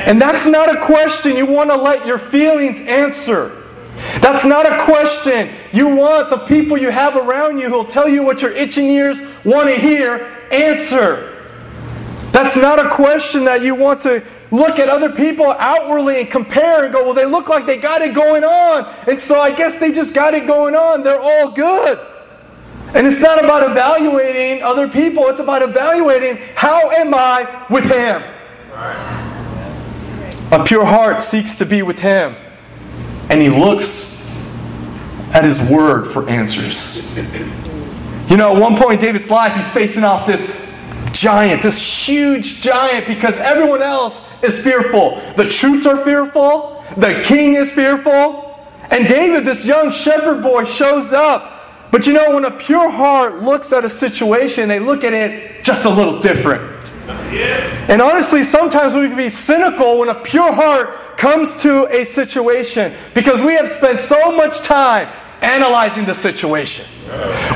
And 0.06 0.22
that's 0.22 0.46
not 0.46 0.74
a 0.74 0.86
question 0.86 1.36
you 1.36 1.46
want 1.46 1.70
to 1.70 1.76
let 1.76 2.06
your 2.06 2.18
feelings 2.18 2.80
answer. 2.82 3.56
That's 4.22 4.46
not 4.46 4.66
a 4.66 4.86
question 4.86 5.54
you 5.74 5.88
want 5.88 6.30
the 6.30 6.38
people 6.38 6.78
you 6.78 6.90
have 6.90 7.16
around 7.16 7.58
you 7.58 7.70
who'll 7.70 7.86
tell 7.86 8.08
you 8.08 8.24
what 8.24 8.42
your 8.42 8.52
itching 8.52 8.88
ears 8.88 9.20
want 9.44 9.70
to 9.70 9.76
hear 9.76 10.48
answer. 10.52 11.36
That's 12.32 12.56
not 12.56 12.80
a 12.80 12.90
question 12.90 13.44
that 13.46 13.62
you 13.62 13.76
want 13.76 14.02
to 14.02 14.24
look 14.52 14.80
at 14.80 14.88
other 14.88 15.10
people 15.10 15.52
outwardly 15.52 16.22
and 16.22 16.32
compare 16.32 16.86
and 16.86 16.94
go, 16.94 17.04
well, 17.04 17.14
they 17.14 17.26
look 17.26 17.50
like 17.50 17.66
they 17.66 17.78
got 17.78 18.02
it 18.02 18.16
going 18.16 18.44
on. 18.44 18.86
And 19.08 19.20
so 19.20 19.40
I 19.40 19.54
guess 19.54 19.78
they 19.78 19.92
just 19.92 20.14
got 20.14 20.34
it 20.34 20.48
going 20.48 20.76
on. 20.76 21.04
They're 21.04 21.20
all 21.20 21.52
good. 21.52 22.00
And 22.94 23.06
it's 23.06 23.22
not 23.22 23.44
about 23.44 23.70
evaluating 23.70 24.64
other 24.64 24.88
people, 24.88 25.28
it's 25.28 25.40
about 25.40 25.62
evaluating 25.62 26.38
how 26.56 26.90
am 26.90 27.14
I 27.14 27.66
with 27.70 27.86
Him? 27.86 28.24
A 30.52 30.64
pure 30.64 30.86
heart 30.86 31.22
seeks 31.22 31.58
to 31.60 31.66
be 31.66 31.84
with 31.84 32.00
Him, 32.00 32.36
and 33.30 33.40
he 33.40 33.50
looks 33.50 34.26
at 35.34 35.44
His 35.44 35.62
Word 35.70 36.12
for 36.12 36.28
answers. 36.28 37.16
You 38.30 38.38
know, 38.38 38.56
at 38.56 38.62
one 38.62 38.76
point 38.76 38.94
in 38.94 39.00
David's 39.00 39.30
life, 39.30 39.56
he's 39.56 39.72
facing 39.72 40.04
off 40.04 40.26
this 40.26 40.50
giant, 41.12 41.62
this 41.62 41.78
huge 41.78 42.62
giant, 42.62 43.06
because 43.06 43.38
everyone 43.38 43.84
else 43.84 44.20
is 44.42 44.60
fearful. 44.60 45.22
The 45.36 45.48
troops 45.48 45.86
are 45.86 46.04
fearful. 46.04 46.84
The 46.98 47.22
king 47.26 47.54
is 47.56 47.72
fearful. 47.72 48.56
And 48.90 49.08
David, 49.08 49.46
this 49.46 49.66
young 49.66 49.92
shepherd 49.92 50.42
boy, 50.42 50.66
shows 50.66 51.14
up. 51.14 51.59
But 51.92 52.06
you 52.06 52.14
know, 52.14 52.36
when 52.36 52.46
a 52.46 52.52
pure 52.52 52.90
heart 52.90 53.42
looks 53.42 53.74
at 53.74 53.84
a 53.84 53.90
situation, 53.90 54.70
they 54.70 54.80
look 54.80 55.04
at 55.04 55.14
it 55.14 55.64
just 55.64 55.86
a 55.86 55.90
little 55.90 56.20
different. 56.20 56.78
And 57.90 58.02
honestly, 58.02 58.44
sometimes 58.44 58.94
we 58.94 59.08
can 59.08 59.18
be 59.18 59.30
cynical 59.30 60.00
when 60.00 60.10
a 60.10 60.16
pure 60.16 60.52
heart 60.52 61.18
comes 61.18 61.62
to 61.64 61.86
a 61.88 62.06
situation 62.06 62.94
because 63.14 63.42
we 63.42 63.54
have 63.54 63.68
spent 63.68 64.00
so 64.00 64.36
much 64.36 64.60
time 64.60 65.08
analyzing 65.42 66.06
the 66.06 66.14
situation. 66.14 66.86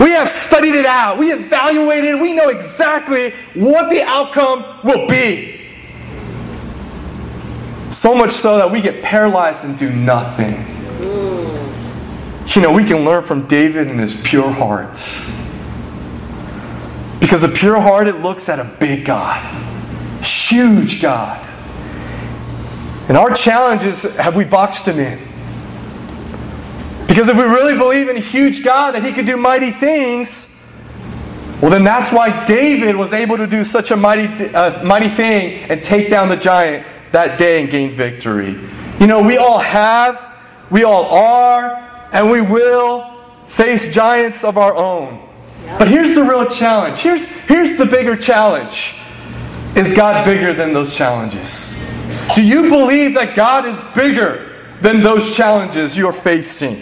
We 0.01 0.11
have 0.11 0.29
studied 0.29 0.73
it 0.73 0.85
out, 0.85 1.19
we 1.19 1.31
evaluated, 1.31 2.19
we 2.19 2.33
know 2.33 2.49
exactly 2.49 3.31
what 3.53 3.89
the 3.89 4.01
outcome 4.01 4.79
will 4.83 5.07
be. 5.07 5.61
So 7.91 8.15
much 8.15 8.31
so 8.31 8.57
that 8.57 8.71
we 8.71 8.81
get 8.81 9.03
paralyzed 9.03 9.63
and 9.63 9.77
do 9.77 9.91
nothing. 9.91 10.65
You 12.47 12.62
know, 12.62 12.71
we 12.71 12.83
can 12.83 13.03
learn 13.03 13.23
from 13.23 13.47
David 13.47 13.88
and 13.88 14.00
his 14.00 14.19
pure 14.21 14.51
heart. 14.51 14.93
Because 17.19 17.43
a 17.43 17.50
pure 17.50 17.79
heart, 17.79 18.07
it 18.07 18.17
looks 18.17 18.47
at 18.50 18.59
a 18.59 18.65
big 18.79 19.05
God, 19.05 19.41
huge 20.23 21.01
God. 21.01 21.39
And 23.07 23.17
our 23.17 23.33
challenge 23.33 23.83
is 23.83 24.03
have 24.03 24.35
we 24.35 24.43
boxed 24.43 24.88
him 24.88 25.00
in? 25.00 25.19
Because 27.07 27.29
if 27.29 27.38
we 27.38 27.43
really 27.43 27.77
believe 27.77 28.09
in 28.09 28.17
a 28.17 28.21
huge 28.21 28.63
God 28.63 28.95
that 28.95 29.03
he 29.03 29.13
could 29.13 29.25
do 29.25 29.38
mighty 29.38 29.71
things, 29.71 30.50
well, 31.62 31.71
then 31.71 31.83
that's 31.83 32.12
why 32.12 32.45
David 32.45 32.95
was 32.95 33.13
able 33.13 33.38
to 33.38 33.47
do 33.47 33.63
such 33.63 33.91
a 33.91 33.95
mighty, 33.95 34.25
uh, 34.53 34.83
mighty 34.83 35.09
thing 35.09 35.63
and 35.69 35.81
take 35.81 36.09
down 36.09 36.27
the 36.27 36.35
giant 36.35 36.85
that 37.13 37.39
day 37.39 37.62
and 37.62 37.69
gain 37.71 37.91
victory. 37.91 38.59
You 39.00 39.07
know, 39.07 39.21
we 39.21 39.38
all 39.38 39.59
have, 39.59 40.29
we 40.69 40.83
all 40.83 41.05
are, 41.05 41.82
and 42.13 42.29
we 42.29 42.39
will 42.39 43.12
face 43.48 43.93
giants 43.93 44.43
of 44.43 44.58
our 44.58 44.75
own. 44.75 45.27
But 45.79 45.88
here's 45.88 46.13
the 46.13 46.24
real 46.24 46.46
challenge. 46.46 47.00
Here's, 47.00 47.25
here's 47.25 47.77
the 47.77 47.86
bigger 47.86 48.15
challenge. 48.15 48.96
Is 49.75 49.93
God 49.93 50.24
bigger 50.24 50.53
than 50.53 50.72
those 50.72 50.96
challenges? 50.96 51.75
Do 52.36 52.43
you 52.43 52.70
believe 52.70 53.15
that 53.15 53.36
God 53.36 53.65
is 53.65 53.75
bigger 53.96 54.55
than 54.82 55.01
those 55.01 55.36
challenges 55.36 55.98
you're 55.98 56.13
facing? 56.13 56.75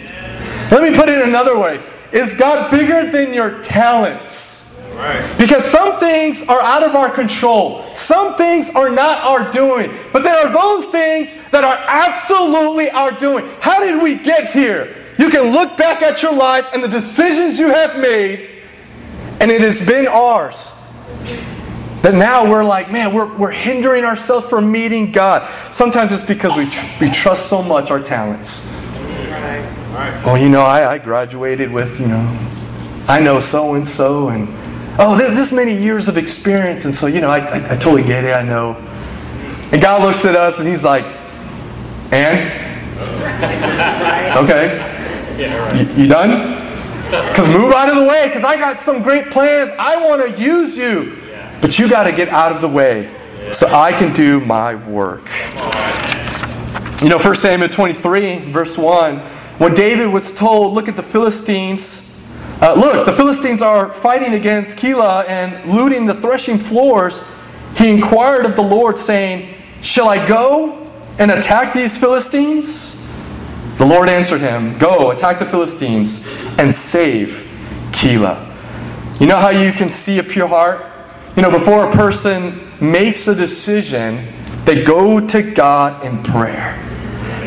Let 0.70 0.82
me 0.82 0.94
put 0.94 1.08
it 1.08 1.26
another 1.26 1.58
way. 1.58 1.82
Is 2.12 2.36
God 2.36 2.70
bigger 2.70 3.10
than 3.10 3.32
your 3.32 3.62
talents? 3.62 4.60
Because 5.38 5.64
some 5.64 5.98
things 5.98 6.42
are 6.42 6.60
out 6.60 6.82
of 6.82 6.94
our 6.94 7.10
control. 7.10 7.86
Some 7.88 8.36
things 8.36 8.68
are 8.70 8.90
not 8.90 9.22
our 9.24 9.50
doing. 9.52 9.90
But 10.12 10.22
there 10.22 10.46
are 10.46 10.52
those 10.52 10.90
things 10.92 11.34
that 11.50 11.64
are 11.64 11.78
absolutely 11.88 12.90
our 12.90 13.10
doing. 13.12 13.48
How 13.60 13.80
did 13.80 14.02
we 14.02 14.16
get 14.16 14.52
here? 14.52 15.01
You 15.22 15.30
can 15.30 15.52
look 15.52 15.76
back 15.76 16.02
at 16.02 16.20
your 16.20 16.34
life 16.34 16.66
and 16.74 16.82
the 16.82 16.88
decisions 16.88 17.56
you 17.56 17.68
have 17.68 17.96
made, 17.96 18.64
and 19.38 19.52
it 19.52 19.60
has 19.60 19.80
been 19.80 20.08
ours. 20.08 20.72
That 22.02 22.14
now 22.14 22.50
we're 22.50 22.64
like, 22.64 22.90
man, 22.90 23.14
we're, 23.14 23.32
we're 23.36 23.52
hindering 23.52 24.04
ourselves 24.04 24.46
from 24.46 24.72
meeting 24.72 25.12
God. 25.12 25.48
Sometimes 25.72 26.12
it's 26.12 26.24
because 26.24 26.56
we, 26.56 26.68
tr- 26.68 26.86
we 27.00 27.08
trust 27.08 27.46
so 27.48 27.62
much 27.62 27.92
our 27.92 28.00
talents. 28.00 28.66
Well, 30.26 30.36
you 30.36 30.48
know, 30.48 30.62
I, 30.62 30.94
I 30.94 30.98
graduated 30.98 31.70
with, 31.70 32.00
you 32.00 32.08
know, 32.08 32.26
I 33.06 33.20
know 33.20 33.38
so 33.38 33.74
and 33.74 33.86
so, 33.86 34.30
and 34.30 34.48
oh, 34.98 35.16
this, 35.16 35.38
this, 35.38 35.52
many 35.52 35.80
years 35.80 36.08
of 36.08 36.18
experience, 36.18 36.84
and 36.84 36.92
so, 36.92 37.06
you 37.06 37.20
know, 37.20 37.30
I, 37.30 37.38
I, 37.38 37.74
I 37.74 37.76
totally 37.76 38.02
get 38.02 38.24
it, 38.24 38.32
I 38.32 38.42
know. 38.42 38.74
And 39.70 39.80
God 39.80 40.02
looks 40.02 40.24
at 40.24 40.34
us 40.34 40.58
and 40.58 40.66
He's 40.66 40.82
like, 40.82 41.04
and? 42.10 42.58
Okay. 44.32 44.91
You, 45.38 46.02
you 46.02 46.08
done? 46.08 46.60
Because 47.12 47.46
move 47.48 47.74
out 47.74 47.90
of 47.90 47.96
the 47.96 48.04
way, 48.04 48.28
because 48.28 48.42
I 48.42 48.56
got 48.56 48.80
some 48.80 49.02
great 49.02 49.30
plans. 49.30 49.70
I 49.78 49.96
want 50.02 50.22
to 50.22 50.42
use 50.42 50.78
you. 50.78 51.18
But 51.60 51.78
you 51.78 51.86
got 51.86 52.04
to 52.04 52.12
get 52.12 52.30
out 52.30 52.52
of 52.52 52.62
the 52.62 52.68
way 52.70 53.14
so 53.52 53.66
I 53.66 53.92
can 53.92 54.14
do 54.14 54.40
my 54.40 54.76
work. 54.76 55.28
You 57.02 57.10
know, 57.10 57.18
1 57.18 57.36
Samuel 57.36 57.68
23, 57.68 58.50
verse 58.50 58.78
1, 58.78 59.18
when 59.58 59.74
David 59.74 60.06
was 60.06 60.34
told, 60.34 60.72
look 60.72 60.88
at 60.88 60.96
the 60.96 61.02
Philistines 61.02 62.12
uh, 62.62 62.74
look, 62.74 63.06
the 63.06 63.12
Philistines 63.12 63.60
are 63.60 63.92
fighting 63.92 64.34
against 64.34 64.78
Keilah 64.78 65.28
and 65.28 65.74
looting 65.74 66.06
the 66.06 66.14
threshing 66.14 66.58
floors. 66.58 67.24
He 67.76 67.90
inquired 67.90 68.46
of 68.46 68.54
the 68.54 68.62
Lord, 68.62 68.96
saying, 68.96 69.56
Shall 69.80 70.08
I 70.08 70.24
go 70.28 70.88
and 71.18 71.32
attack 71.32 71.74
these 71.74 71.98
Philistines? 71.98 73.01
The 73.78 73.86
Lord 73.86 74.08
answered 74.08 74.40
him, 74.40 74.78
Go, 74.78 75.10
attack 75.10 75.38
the 75.38 75.46
Philistines 75.46 76.26
and 76.58 76.72
save 76.72 77.48
Keilah. 77.90 78.50
You 79.20 79.26
know 79.26 79.38
how 79.38 79.50
you 79.50 79.72
can 79.72 79.88
see 79.88 80.18
a 80.18 80.22
pure 80.22 80.48
heart? 80.48 80.86
You 81.36 81.42
know, 81.42 81.50
before 81.50 81.88
a 81.88 81.92
person 81.92 82.60
makes 82.80 83.26
a 83.28 83.34
decision, 83.34 84.26
they 84.64 84.84
go 84.84 85.26
to 85.26 85.42
God 85.42 86.04
in 86.04 86.22
prayer. 86.22 86.78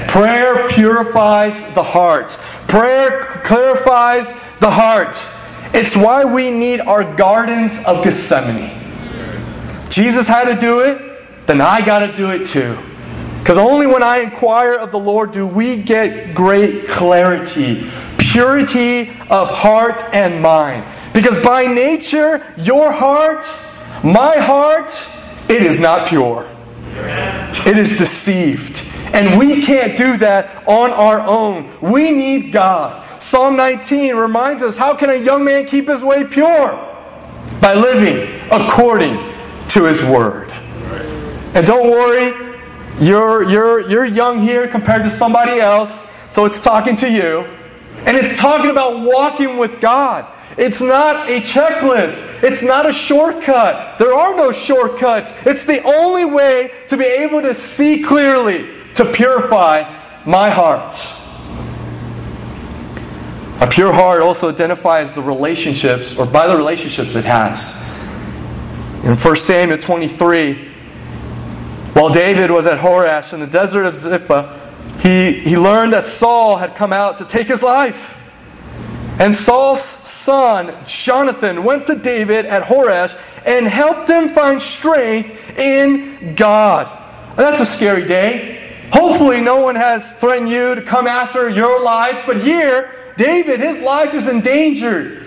Prayer 0.08 0.68
purifies 0.70 1.62
the 1.74 1.84
heart. 1.84 2.32
Prayer 2.68 3.22
clarifies 3.44 4.28
the 4.60 4.72
heart. 4.72 5.18
It's 5.74 5.96
why 5.96 6.24
we 6.24 6.52
need 6.52 6.80
our 6.80 7.04
gardens 7.16 7.84
of 7.86 8.04
Gethsemane. 8.04 8.72
Jesus 9.90 10.28
had 10.28 10.46
to 10.46 10.60
do 10.60 10.80
it, 10.80 11.46
then 11.48 11.62
I 11.62 11.86
got 11.86 12.00
to 12.00 12.14
do 12.14 12.32
it 12.32 12.48
too. 12.48 12.78
Because 13.46 13.60
only 13.60 13.86
when 13.86 14.02
I 14.02 14.22
inquire 14.22 14.74
of 14.74 14.90
the 14.90 14.98
Lord 14.98 15.32
do 15.32 15.46
we 15.46 15.78
get 15.78 16.34
great 16.34 16.88
clarity, 16.88 17.92
purity 18.18 19.10
of 19.30 19.52
heart 19.52 20.04
and 20.16 20.42
mind. 20.42 20.84
Because 21.14 21.38
by 21.44 21.66
nature, 21.66 22.44
your 22.58 22.92
heart, 22.92 23.46
my 24.04 24.38
heart, 24.38 24.90
it 25.48 25.62
is 25.62 25.80
not 25.80 26.08
pure. 26.08 26.50
It 27.68 27.78
is 27.78 28.00
deceived. 28.00 28.82
And 29.14 29.38
we 29.38 29.62
can't 29.62 29.96
do 29.96 30.18
that 30.18 30.68
on 30.68 30.90
our 30.90 31.20
own. 31.20 31.72
We 31.82 32.10
need 32.10 32.52
God. 32.52 33.22
Psalm 33.22 33.56
19 33.58 34.16
reminds 34.16 34.64
us 34.64 34.76
how 34.76 34.96
can 34.96 35.12
a 35.12 35.18
young 35.18 35.46
man 35.46 35.68
keep 35.68 35.88
his 35.88 36.04
way 36.04 36.24
pure? 36.24 36.70
By 37.62 37.76
living 37.76 38.42
according 38.50 39.18
to 39.68 39.84
his 39.84 40.04
word. 40.04 40.50
And 41.54 41.64
don't 41.68 41.92
worry, 41.92 42.45
you're, 43.00 43.44
you're, 43.50 43.90
you're 43.90 44.06
young 44.06 44.40
here 44.42 44.68
compared 44.68 45.04
to 45.04 45.10
somebody 45.10 45.60
else, 45.60 46.10
so 46.30 46.46
it's 46.46 46.62
talking 46.62 46.96
to 46.98 47.10
you. 47.10 47.42
And 48.06 48.16
it's 48.16 48.38
talking 48.38 48.70
about 48.70 49.02
walking 49.02 49.58
with 49.58 49.82
God. 49.82 50.32
It's 50.58 50.80
not 50.80 51.30
a 51.30 51.42
checklist. 51.42 52.44
It's 52.44 52.62
not 52.62 52.90
a 52.90 52.94
shortcut. 52.94 54.00
There 54.00 54.14
are 54.14 54.36
no 54.36 54.52
shortcuts. 54.52 55.34
It's 55.46 55.66
the 55.66 55.82
only 55.84 56.24
way 56.24 56.72
to 56.88 56.98
be 56.98 57.04
able 57.04 57.42
to 57.42 57.54
see 57.54 58.02
clearly, 58.02 58.70
to 58.94 59.06
purify 59.06 59.84
my 60.26 60.50
heart. 60.50 60.96
A 63.62 63.68
pure 63.68 63.92
heart 63.92 64.22
also 64.22 64.50
identifies 64.50 65.16
the 65.16 65.22
relationships, 65.22 66.18
or 66.18 66.26
by 66.26 66.48
the 66.48 66.56
relationships 66.56 67.16
it 67.16 67.26
has. 67.26 67.82
In 69.04 69.16
1 69.16 69.36
Samuel 69.38 69.78
23, 69.78 70.75
while 71.96 72.10
David 72.10 72.52
was 72.52 72.68
at 72.68 72.78
Horesh 72.78 73.32
in 73.32 73.40
the 73.40 73.48
desert 73.48 73.86
of 73.86 73.96
Ziph, 73.96 74.30
he, 75.00 75.32
he 75.32 75.58
learned 75.58 75.94
that 75.94 76.04
Saul 76.04 76.58
had 76.58 76.76
come 76.76 76.92
out 76.92 77.20
to 77.20 77.26
take 77.26 77.48
his 77.48 77.64
life. 77.64 78.20
And 79.18 79.34
Saul's 79.34 79.82
son, 79.82 80.76
Jonathan, 80.86 81.64
went 81.64 81.88
to 81.88 81.96
David 81.96 82.48
at 82.48 82.64
Horesh 82.64 83.18
and 83.46 83.66
helped 83.66 84.10
him 84.10 84.28
find 84.28 84.62
strength 84.62 85.58
in 85.58 86.36
God. 86.36 86.92
That's 87.38 87.62
a 87.62 87.66
scary 87.66 88.06
day. 88.06 88.78
Hopefully, 88.92 89.40
no 89.40 89.62
one 89.62 89.76
has 89.76 90.12
threatened 90.16 90.50
you 90.50 90.76
to 90.76 90.82
come 90.82 91.08
after 91.08 91.50
your 91.50 91.82
life, 91.82 92.24
but 92.28 92.42
here, 92.42 93.14
David, 93.16 93.62
his 93.62 93.82
life 93.82 94.14
is 94.14 94.28
endangered. 94.28 95.24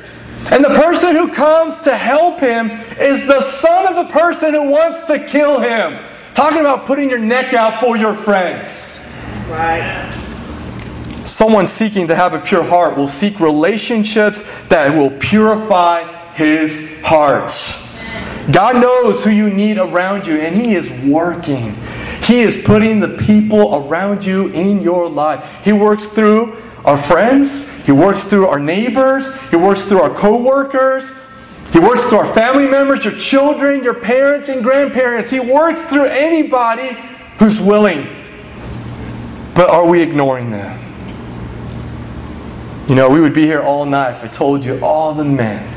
And 0.50 0.62
the 0.62 0.68
person 0.68 1.16
who 1.16 1.32
comes 1.32 1.80
to 1.80 1.96
help 1.96 2.40
him 2.40 2.70
is 3.00 3.26
the 3.26 3.40
son 3.40 3.86
of 3.86 4.06
the 4.06 4.12
person 4.12 4.52
who 4.52 4.68
wants 4.68 5.06
to 5.06 5.26
kill 5.26 5.60
him. 5.60 6.07
Talking 6.38 6.60
about 6.60 6.86
putting 6.86 7.10
your 7.10 7.18
neck 7.18 7.52
out 7.52 7.80
for 7.80 7.96
your 7.96 8.14
friends. 8.14 9.04
Right. 9.48 10.08
Someone 11.24 11.66
seeking 11.66 12.06
to 12.06 12.14
have 12.14 12.32
a 12.32 12.38
pure 12.38 12.62
heart 12.62 12.96
will 12.96 13.08
seek 13.08 13.40
relationships 13.40 14.44
that 14.68 14.96
will 14.96 15.10
purify 15.18 16.04
his 16.34 17.02
heart. 17.02 17.50
God 18.52 18.80
knows 18.80 19.24
who 19.24 19.30
you 19.30 19.50
need 19.50 19.78
around 19.78 20.28
you, 20.28 20.36
and 20.36 20.54
He 20.54 20.76
is 20.76 20.88
working. 21.04 21.74
He 22.22 22.42
is 22.42 22.62
putting 22.64 23.00
the 23.00 23.18
people 23.18 23.74
around 23.74 24.24
you 24.24 24.46
in 24.50 24.80
your 24.80 25.10
life. 25.10 25.44
He 25.64 25.72
works 25.72 26.06
through 26.06 26.56
our 26.84 27.02
friends, 27.02 27.84
He 27.84 27.90
works 27.90 28.26
through 28.26 28.46
our 28.46 28.60
neighbors, 28.60 29.36
He 29.50 29.56
works 29.56 29.86
through 29.86 30.02
our 30.02 30.14
co 30.14 30.36
workers, 30.36 31.10
He 31.72 31.78
works 31.78 32.04
through 32.04 32.18
our 32.18 32.34
family 32.34 32.66
members, 32.66 33.04
your 33.04 33.14
children, 33.14 33.84
your 33.84 33.94
parents, 33.94 34.48
and 34.48 34.62
grandparents. 34.62 35.30
He 35.30 35.38
works 35.38 35.82
through 35.82 36.06
anybody 36.06 36.96
who's 37.38 37.60
willing. 37.60 38.06
But 39.54 39.68
are 39.68 39.86
we 39.86 40.00
ignoring 40.00 40.50
them? 40.50 40.80
You 42.88 42.94
know, 42.94 43.10
we 43.10 43.20
would 43.20 43.34
be 43.34 43.42
here 43.42 43.60
all 43.60 43.84
night 43.84 44.12
if 44.12 44.24
I 44.24 44.28
told 44.28 44.64
you 44.64 44.82
all 44.82 45.12
the 45.12 45.24
men 45.24 45.74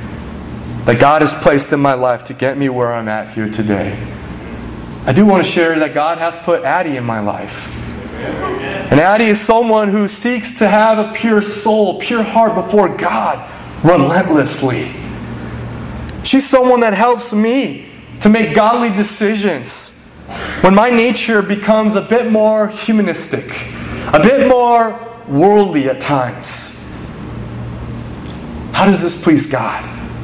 that 0.85 0.99
God 0.99 1.21
has 1.21 1.35
placed 1.35 1.73
in 1.73 1.79
my 1.79 1.93
life 1.93 2.23
to 2.25 2.33
get 2.33 2.57
me 2.57 2.69
where 2.69 2.93
I'm 2.93 3.09
at 3.09 3.33
here 3.33 3.49
today. 3.49 3.91
I 5.05 5.11
do 5.11 5.25
want 5.25 5.45
to 5.45 5.51
share 5.51 5.77
that 5.79 5.93
God 5.93 6.19
has 6.19 6.37
put 6.37 6.63
Addie 6.63 6.95
in 6.95 7.03
my 7.03 7.19
life. 7.19 7.67
And 8.91 8.99
Addie 8.99 9.25
is 9.25 9.41
someone 9.41 9.89
who 9.89 10.07
seeks 10.07 10.59
to 10.59 10.67
have 10.67 10.99
a 10.99 11.11
pure 11.13 11.41
soul, 11.41 11.99
pure 11.99 12.23
heart 12.23 12.55
before 12.55 12.95
God 12.95 13.49
relentlessly. 13.83 15.00
She's 16.23 16.47
someone 16.47 16.81
that 16.81 16.93
helps 16.93 17.33
me 17.33 17.89
to 18.21 18.29
make 18.29 18.55
godly 18.55 18.95
decisions 18.95 19.89
when 20.61 20.75
my 20.75 20.89
nature 20.89 21.41
becomes 21.41 21.95
a 21.95 22.01
bit 22.01 22.31
more 22.31 22.67
humanistic, 22.67 23.45
a 24.13 24.19
bit 24.21 24.47
more 24.47 24.99
worldly 25.27 25.89
at 25.89 25.99
times. 25.99 26.77
How 28.71 28.85
does 28.85 29.01
this 29.01 29.21
please 29.21 29.47
God? 29.47 29.83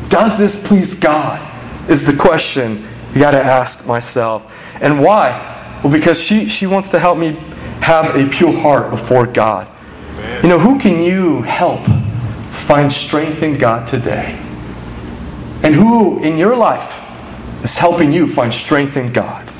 Does 0.09 0.37
this 0.37 0.61
please 0.67 0.97
God? 0.97 1.41
Is 1.89 2.05
the 2.05 2.15
question 2.15 2.87
you 3.13 3.19
got 3.21 3.31
to 3.31 3.43
ask 3.43 3.87
myself. 3.87 4.51
And 4.79 5.01
why? 5.01 5.79
Well, 5.83 5.91
because 5.91 6.21
she, 6.21 6.47
she 6.49 6.67
wants 6.67 6.91
to 6.91 6.99
help 6.99 7.17
me 7.17 7.31
have 7.81 8.15
a 8.15 8.27
pure 8.29 8.51
heart 8.51 8.91
before 8.91 9.25
God. 9.25 9.67
You 10.43 10.49
know, 10.49 10.59
who 10.59 10.79
can 10.79 11.01
you 11.03 11.41
help 11.41 11.85
find 12.51 12.91
strength 12.91 13.41
in 13.41 13.57
God 13.57 13.87
today? 13.87 14.39
And 15.67 15.75
who 15.75 16.23
in 16.23 16.37
your 16.37 16.55
life 16.55 17.03
is 17.61 17.77
helping 17.77 18.13
you 18.13 18.25
find 18.25 18.53
strength 18.53 18.95
in 18.95 19.11
God? 19.11 19.51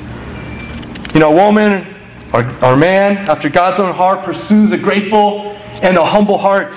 You 1.12 1.20
know, 1.20 1.32
a 1.32 1.34
woman 1.34 1.86
or, 2.32 2.46
or 2.64 2.78
man, 2.78 3.28
after 3.28 3.50
God's 3.50 3.78
own 3.78 3.94
heart, 3.94 4.24
pursues 4.24 4.72
a 4.72 4.78
grateful 4.78 5.50
and 5.82 5.98
a 5.98 6.04
humble 6.06 6.38
heart. 6.38 6.74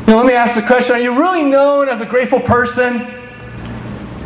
You 0.00 0.14
know, 0.14 0.16
let 0.16 0.26
me 0.26 0.32
ask 0.32 0.56
the 0.56 0.66
question 0.66 0.96
Are 0.96 0.98
you 0.98 1.16
really 1.16 1.44
known 1.44 1.88
as 1.88 2.00
a 2.00 2.04
grateful 2.04 2.40
person? 2.40 3.02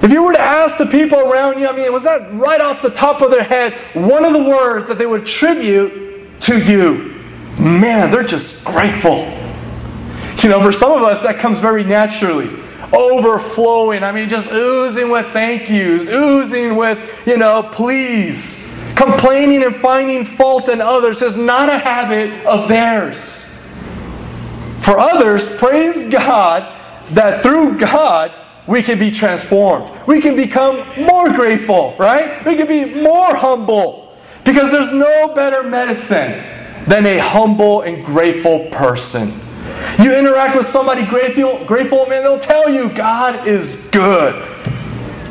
If 0.02 0.10
you 0.10 0.22
were 0.22 0.32
to 0.32 0.40
ask 0.40 0.78
the 0.78 0.86
people 0.86 1.18
around 1.18 1.58
you, 1.58 1.68
I 1.68 1.76
mean, 1.76 1.92
was 1.92 2.04
that 2.04 2.32
right 2.32 2.62
off 2.62 2.80
the 2.80 2.88
top 2.88 3.20
of 3.20 3.30
their 3.30 3.44
head 3.44 3.74
one 3.92 4.24
of 4.24 4.32
the 4.32 4.42
words 4.42 4.88
that 4.88 4.96
they 4.96 5.04
would 5.04 5.24
attribute 5.24 6.40
to 6.40 6.58
you? 6.58 7.22
Man, 7.58 8.10
they're 8.10 8.22
just 8.22 8.64
grateful. 8.64 9.30
You 10.42 10.48
know, 10.48 10.62
for 10.62 10.72
some 10.72 10.92
of 10.92 11.02
us, 11.02 11.22
that 11.22 11.38
comes 11.38 11.58
very 11.58 11.84
naturally. 11.84 12.62
Overflowing. 12.96 14.02
I 14.02 14.12
mean, 14.12 14.28
just 14.28 14.50
oozing 14.50 15.10
with 15.10 15.26
thank 15.32 15.68
yous, 15.68 16.08
oozing 16.08 16.76
with, 16.76 17.26
you 17.26 17.36
know, 17.36 17.68
please. 17.72 18.64
Complaining 18.94 19.62
and 19.62 19.76
finding 19.76 20.24
fault 20.24 20.68
in 20.70 20.80
others 20.80 21.20
is 21.20 21.36
not 21.36 21.68
a 21.68 21.78
habit 21.78 22.46
of 22.46 22.68
theirs. 22.68 23.42
For 24.80 24.98
others, 24.98 25.50
praise 25.50 26.10
God 26.10 26.72
that 27.10 27.42
through 27.42 27.78
God 27.78 28.32
we 28.66 28.82
can 28.82 28.98
be 28.98 29.10
transformed. 29.10 29.90
We 30.06 30.20
can 30.20 30.34
become 30.34 30.86
more 30.96 31.30
grateful, 31.30 31.94
right? 31.98 32.44
We 32.44 32.56
can 32.56 32.66
be 32.66 33.02
more 33.02 33.34
humble. 33.34 34.16
Because 34.44 34.70
there's 34.70 34.92
no 34.92 35.34
better 35.34 35.62
medicine 35.62 36.42
than 36.86 37.04
a 37.04 37.18
humble 37.18 37.82
and 37.82 38.04
grateful 38.04 38.68
person. 38.70 39.32
You 39.98 40.14
interact 40.14 40.56
with 40.56 40.66
somebody 40.66 41.04
grateful, 41.06 41.64
grateful, 41.64 42.06
man, 42.06 42.22
they'll 42.22 42.38
tell 42.38 42.68
you 42.68 42.90
God 42.90 43.46
is 43.46 43.88
good. 43.90 44.34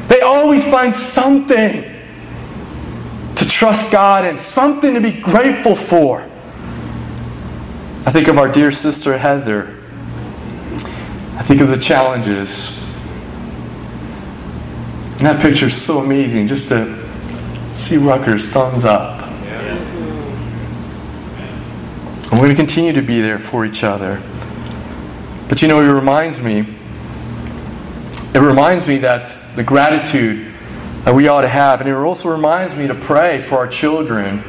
They 0.08 0.22
always 0.22 0.64
find 0.64 0.94
something 0.94 1.84
to 3.36 3.48
trust 3.48 3.92
God 3.92 4.26
and 4.26 4.40
something 4.40 4.94
to 4.94 5.02
be 5.02 5.12
grateful 5.12 5.76
for. 5.76 6.22
I 8.06 8.12
think 8.12 8.28
of 8.28 8.38
our 8.38 8.52
dear 8.52 8.72
sister 8.72 9.18
Heather. 9.18 9.84
I 11.38 11.44
think 11.44 11.62
of 11.62 11.68
the 11.68 11.78
challenges. 11.78 12.82
And 15.18 15.22
that 15.22 15.42
picture 15.42 15.68
is 15.68 15.82
so 15.82 16.00
amazing 16.00 16.48
just 16.48 16.70
to 16.70 17.04
see 17.76 17.98
Rutgers 17.98 18.48
thumbs 18.48 18.86
up. 18.86 19.15
And 22.36 22.42
we're 22.42 22.48
going 22.48 22.58
to 22.58 22.64
continue 22.64 22.92
to 22.92 23.02
be 23.02 23.22
there 23.22 23.40
for 23.40 23.64
each 23.64 23.82
other. 23.82 24.22
But 25.48 25.62
you 25.62 25.70
know, 25.70 25.80
it 25.80 25.90
reminds 25.90 26.42
me, 26.42 26.66
it 28.34 28.42
reminds 28.42 28.86
me 28.86 28.98
that 28.98 29.56
the 29.56 29.64
gratitude 29.64 30.54
that 31.06 31.16
we 31.16 31.30
ought 31.30 31.44
to 31.44 31.48
have, 31.48 31.80
and 31.80 31.90
it 31.90 31.94
also 31.94 32.28
reminds 32.28 32.76
me 32.76 32.88
to 32.88 32.94
pray 32.94 33.40
for 33.40 33.56
our 33.56 33.70
children 33.70 34.44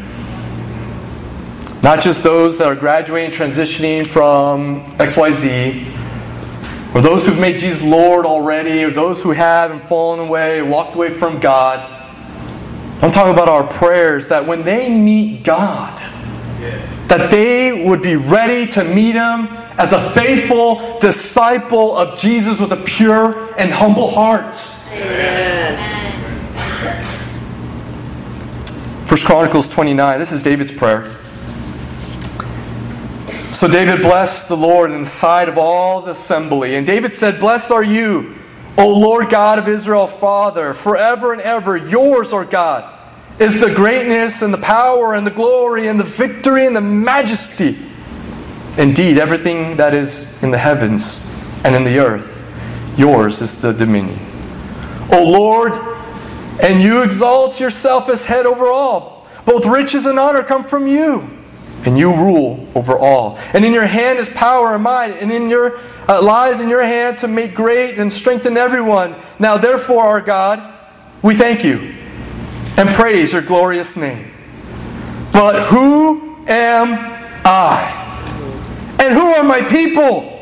not 1.85 2.01
just 2.01 2.25
those 2.25 2.59
that 2.59 2.67
are 2.67 2.75
graduating, 2.75 3.31
transitioning 3.31 4.09
from 4.09 4.85
XYZ, 4.97 6.93
or 6.93 7.01
those 7.01 7.25
who've 7.25 7.39
made 7.39 7.61
Jesus 7.61 7.85
Lord 7.85 8.27
already, 8.27 8.83
or 8.83 8.91
those 8.91 9.23
who 9.23 9.31
have 9.31 9.71
and 9.71 9.81
fallen 9.83 10.19
away, 10.19 10.61
walked 10.61 10.97
away 10.97 11.11
from 11.11 11.39
God. 11.39 11.89
I'm 13.01 13.13
talking 13.13 13.33
about 13.33 13.49
our 13.49 13.65
prayers 13.65 14.27
that 14.27 14.45
when 14.45 14.65
they 14.65 14.91
meet 14.91 15.45
God, 15.45 16.03
that 17.09 17.31
they 17.31 17.87
would 17.87 18.03
be 18.03 18.17
ready 18.17 18.71
to 18.73 18.85
meet 18.85 19.15
Him 19.15 19.47
as 19.79 19.93
a 19.93 20.11
faithful 20.11 20.99
disciple 20.99 21.97
of 21.97 22.19
Jesus 22.19 22.59
with 22.59 22.73
a 22.73 22.77
pure 22.77 23.55
and 23.57 23.71
humble 23.71 24.11
heart. 24.11 24.57
Amen. 24.91 25.97
First 29.07 29.25
Chronicles 29.25 29.69
29, 29.69 30.19
this 30.19 30.33
is 30.33 30.43
David's 30.43 30.73
prayer. 30.73 31.17
So 33.53 33.69
David 33.69 34.03
blessed 34.03 34.49
the 34.49 34.57
Lord 34.57 34.91
in 34.91 35.01
the 35.01 35.07
sight 35.07 35.49
of 35.49 35.57
all 35.57 36.03
the 36.03 36.11
assembly. 36.11 36.75
And 36.75 36.87
David 36.87 37.15
said, 37.15 37.39
Blessed 37.39 37.71
are 37.71 37.85
you, 37.85 38.35
O 38.77 38.89
Lord 38.89 39.31
God 39.31 39.59
of 39.59 39.69
Israel, 39.69 40.07
Father, 40.07 40.75
forever 40.75 41.33
and 41.33 41.41
ever, 41.41 41.77
yours, 41.77 42.33
O 42.33 42.45
God, 42.45 42.96
is 43.39 43.61
the 43.61 43.73
greatness 43.75 44.43
and 44.43 44.53
the 44.53 44.59
power 44.59 45.15
and 45.15 45.27
the 45.27 45.31
glory 45.31 45.89
and 45.89 46.01
the 46.01 46.05
victory 46.05 46.67
and 46.67 46.75
the 46.75 46.81
majesty. 46.81 47.77
Indeed, 48.79 49.19
everything 49.19 49.77
that 49.77 49.95
is 49.95 50.43
in 50.43 50.51
the 50.51 50.59
heavens 50.59 51.23
and 51.65 51.75
in 51.75 51.85
the 51.85 51.99
earth, 51.99 52.43
yours 52.97 53.41
is 53.43 53.61
the 53.61 53.73
dominion. 53.73 54.19
O 55.13 55.23
Lord, 55.23 55.73
and 56.61 56.83
you 56.83 57.03
exalt 57.03 57.61
yourself 57.61 58.09
as 58.09 58.25
head 58.25 58.47
over 58.47 58.67
all. 58.67 59.27
Both 59.45 59.67
riches 59.67 60.07
and 60.07 60.19
honor 60.19 60.43
come 60.43 60.65
from 60.65 60.87
you, 60.87 61.29
and 61.85 61.99
you 61.99 62.15
rule 62.15 62.67
over 62.75 62.99
all. 62.99 63.39
And 63.53 63.65
in 63.65 63.73
your 63.73 63.87
hand 63.87 64.19
is 64.19 64.29
power 64.31 64.75
and 64.75 64.83
might, 64.83 65.13
and 65.13 65.31
in 65.31 65.49
your 65.49 65.79
uh, 66.09 66.23
lies 66.23 66.61
in 66.61 66.69
your 66.69 66.85
hand 66.85 67.19
to 67.19 67.29
make 67.29 67.55
great 67.55 67.99
and 67.99 68.13
strengthen 68.13 68.57
everyone. 68.57 69.15
Now, 69.39 69.59
therefore, 69.59 70.05
our 70.05 70.21
God, 70.21 70.75
we 71.23 71.35
thank 71.35 71.65
you 71.65 71.96
and 72.77 72.91
praise 72.91 73.33
your 73.33 73.43
glorious 73.43 73.97
name. 73.97 74.31
But 75.33 75.69
who 75.69 76.45
am 76.47 76.95
I? 77.45 78.03
And 79.01 79.15
who 79.15 79.27
are 79.27 79.45
my 79.45 79.63
people? 79.63 80.33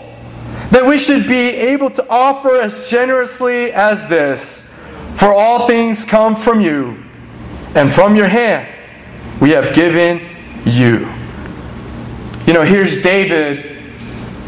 That 0.70 0.86
we 0.86 0.98
should 0.98 1.26
be 1.28 1.50
able 1.50 1.90
to 1.90 2.08
offer 2.08 2.56
as 2.60 2.88
generously 2.88 3.72
as 3.72 4.06
this. 4.08 4.72
For 5.14 5.32
all 5.32 5.66
things 5.66 6.04
come 6.04 6.34
from 6.34 6.60
you, 6.60 7.04
and 7.74 7.94
from 7.94 8.16
your 8.16 8.28
hand 8.28 8.68
we 9.40 9.50
have 9.50 9.74
given 9.74 10.20
you. 10.64 11.08
You 12.46 12.52
know, 12.52 12.62
here's 12.62 13.02
David 13.02 13.74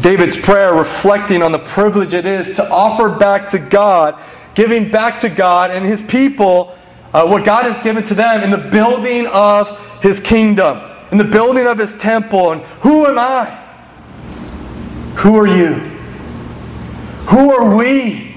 David's 0.01 0.37
prayer 0.37 0.73
reflecting 0.75 1.43
on 1.43 1.53
the 1.53 1.59
privilege 1.59 2.15
it 2.15 2.27
is 2.27 2.57
to 2.57 2.71
offer 2.71 3.09
back 3.09 3.49
to 3.49 3.59
God, 3.59 4.23
giving 4.55 4.91
back 4.91 5.21
to 5.21 5.29
God 5.29 5.71
and 5.71 5.85
his 5.85 6.03
people 6.03 6.77
uh, 7.13 7.27
what 7.27 7.45
God 7.45 7.65
has 7.65 7.81
given 7.81 8.05
to 8.05 8.15
them 8.15 8.43
in 8.43 8.51
the 8.51 8.71
building 8.71 9.27
of 9.27 9.79
his 10.03 10.21
kingdom, 10.21 10.81
in 11.11 11.19
the 11.19 11.25
building 11.25 11.67
of 11.67 11.79
his 11.79 11.97
temple. 11.97 12.53
And 12.53 12.63
who 12.81 13.07
am 13.07 13.19
I? 13.19 13.47
Who 15.17 15.37
are 15.37 15.47
you? 15.47 15.75
Who 17.29 17.51
are 17.51 17.77
we? 17.77 18.35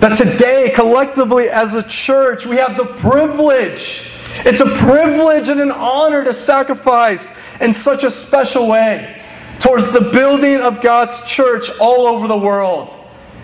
That 0.00 0.18
today, 0.18 0.72
collectively 0.74 1.48
as 1.48 1.74
a 1.74 1.82
church, 1.82 2.44
we 2.44 2.56
have 2.56 2.76
the 2.76 2.86
privilege. 2.86 4.10
It's 4.44 4.60
a 4.60 4.66
privilege 4.66 5.48
and 5.48 5.60
an 5.60 5.70
honor 5.70 6.24
to 6.24 6.34
sacrifice 6.34 7.32
in 7.60 7.72
such 7.72 8.02
a 8.02 8.10
special 8.10 8.66
way 8.68 9.22
towards 9.60 9.92
the 9.92 10.00
building 10.00 10.60
of 10.60 10.80
God's 10.80 11.22
church 11.22 11.70
all 11.78 12.08
over 12.08 12.26
the 12.26 12.36
world. 12.36 12.92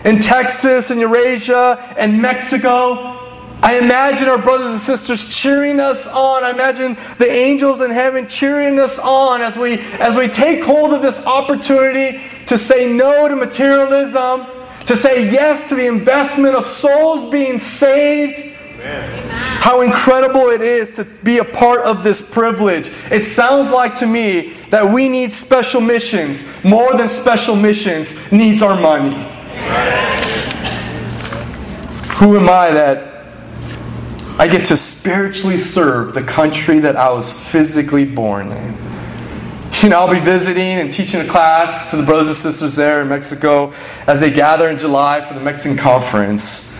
In 0.03 0.19
Texas 0.19 0.91
and 0.91 0.99
Eurasia 0.99 1.95
and 1.97 2.21
Mexico, 2.21 3.18
I 3.61 3.77
imagine 3.77 4.29
our 4.29 4.37
brothers 4.37 4.71
and 4.71 4.79
sisters 4.79 5.27
cheering 5.27 5.81
us 5.81 6.07
on. 6.07 6.45
I 6.45 6.51
imagine 6.51 6.95
the 7.17 7.29
angels 7.29 7.81
in 7.81 7.91
heaven 7.91 8.25
cheering 8.25 8.79
us 8.79 8.97
on 8.97 9.41
as 9.41 9.57
we 9.57 9.79
as 9.79 10.15
we 10.15 10.29
take 10.29 10.63
hold 10.63 10.93
of 10.93 11.01
this 11.01 11.19
opportunity 11.19 12.21
to 12.45 12.57
say 12.57 12.91
no 12.91 13.27
to 13.27 13.35
materialism, 13.35 14.45
to 14.85 14.95
say 14.95 15.29
yes 15.29 15.67
to 15.69 15.75
the 15.75 15.87
investment 15.87 16.55
of 16.55 16.65
souls 16.67 17.29
being 17.31 17.59
saved. 17.59 18.39
Amen. 18.75 19.29
How 19.59 19.81
incredible 19.81 20.47
it 20.47 20.61
is 20.61 20.95
to 20.95 21.03
be 21.03 21.39
a 21.39 21.43
part 21.43 21.81
of 21.81 22.01
this 22.01 22.21
privilege. 22.21 22.89
It 23.11 23.25
sounds 23.25 23.71
like 23.71 23.95
to 23.95 24.05
me 24.05 24.53
that 24.69 24.89
we 24.89 25.09
need 25.09 25.33
special 25.33 25.81
missions 25.81 26.63
more 26.63 26.95
than 26.95 27.09
special 27.09 27.57
missions 27.57 28.15
needs 28.31 28.61
our 28.61 28.79
money. 28.79 29.15
Who 32.19 32.37
am 32.37 32.47
I 32.47 32.71
that 32.71 33.08
I 34.39 34.47
get 34.47 34.67
to 34.67 34.77
spiritually 34.77 35.57
serve 35.57 36.13
the 36.13 36.23
country 36.23 36.79
that 36.79 36.95
I 36.95 37.11
was 37.11 37.29
physically 37.29 38.05
born 38.05 38.53
in? 38.53 38.73
You 39.83 39.89
know, 39.89 39.99
I'll 39.99 40.13
be 40.13 40.21
visiting 40.21 40.79
and 40.79 40.93
teaching 40.93 41.19
a 41.19 41.27
class 41.27 41.91
to 41.91 41.97
the 41.97 42.03
brothers 42.03 42.27
and 42.27 42.37
sisters 42.37 42.73
there 42.77 43.01
in 43.01 43.09
Mexico 43.09 43.73
as 44.07 44.21
they 44.21 44.31
gather 44.31 44.69
in 44.69 44.79
July 44.79 45.19
for 45.19 45.33
the 45.33 45.41
Mexican 45.41 45.77
conference. 45.77 46.73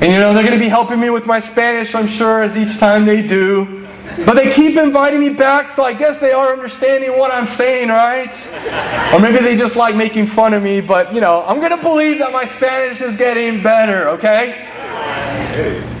And 0.00 0.10
you 0.10 0.18
know, 0.18 0.32
they're 0.32 0.42
going 0.42 0.58
to 0.58 0.64
be 0.64 0.70
helping 0.70 0.98
me 0.98 1.10
with 1.10 1.26
my 1.26 1.40
Spanish, 1.40 1.94
I'm 1.94 2.08
sure, 2.08 2.42
as 2.42 2.56
each 2.56 2.78
time 2.78 3.04
they 3.04 3.26
do. 3.26 3.86
But 4.24 4.36
they 4.36 4.50
keep 4.54 4.78
inviting 4.78 5.20
me 5.20 5.28
back, 5.28 5.68
so 5.68 5.84
I 5.84 5.92
guess 5.92 6.20
they 6.20 6.32
are 6.32 6.54
understanding 6.54 7.18
what 7.18 7.30
I'm 7.30 7.46
saying, 7.46 7.90
right? 7.90 9.12
Or 9.12 9.20
maybe 9.20 9.44
they 9.44 9.56
just 9.56 9.76
like 9.76 9.94
making 9.94 10.24
fun 10.24 10.54
of 10.54 10.62
me, 10.62 10.80
but 10.80 11.12
you 11.12 11.20
know, 11.20 11.44
I'm 11.46 11.58
going 11.58 11.76
to 11.76 11.82
believe 11.82 12.20
that 12.20 12.32
my 12.32 12.46
Spanish 12.46 13.02
is 13.02 13.18
getting 13.18 13.62
better, 13.62 14.08
okay? 14.08 15.94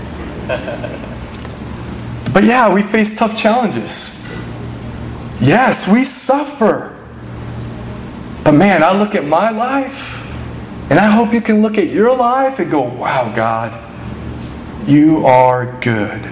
But 2.32 2.44
yeah, 2.44 2.72
we 2.72 2.82
face 2.82 3.16
tough 3.16 3.36
challenges. 3.36 4.14
Yes, 5.40 5.88
we 5.88 6.04
suffer. 6.04 6.96
But 8.44 8.52
man, 8.52 8.82
I 8.82 8.96
look 8.96 9.14
at 9.14 9.24
my 9.24 9.50
life, 9.50 10.22
and 10.90 11.00
I 11.00 11.10
hope 11.10 11.32
you 11.32 11.40
can 11.40 11.62
look 11.62 11.78
at 11.78 11.88
your 11.88 12.16
life 12.16 12.58
and 12.58 12.70
go, 12.70 12.82
wow, 12.82 13.34
God, 13.34 13.72
you 14.86 15.26
are 15.26 15.80
good 15.80 16.22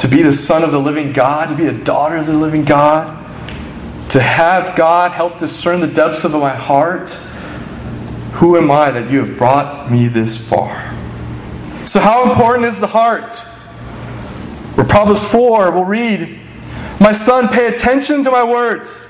to 0.00 0.08
be 0.08 0.22
the 0.22 0.32
son 0.32 0.62
of 0.62 0.72
the 0.72 0.80
living 0.80 1.12
God, 1.12 1.48
to 1.48 1.54
be 1.54 1.66
a 1.66 1.72
daughter 1.72 2.16
of 2.16 2.26
the 2.26 2.34
living 2.34 2.64
God, 2.64 3.06
to 4.10 4.20
have 4.20 4.76
God 4.76 5.12
help 5.12 5.38
discern 5.38 5.80
the 5.80 5.86
depths 5.86 6.24
of 6.24 6.32
my 6.32 6.54
heart. 6.54 7.10
Who 8.34 8.56
am 8.56 8.70
I 8.70 8.90
that 8.90 9.10
you 9.10 9.24
have 9.24 9.38
brought 9.38 9.90
me 9.90 10.08
this 10.08 10.36
far? 10.36 10.95
So, 11.96 12.02
how 12.02 12.30
important 12.30 12.66
is 12.66 12.78
the 12.78 12.86
heart? 12.86 13.32
Proverbs 14.86 15.24
4, 15.24 15.70
we'll 15.70 15.86
read, 15.86 16.38
My 17.00 17.12
son, 17.12 17.48
pay 17.48 17.74
attention 17.74 18.22
to 18.24 18.30
my 18.30 18.44
words. 18.44 19.08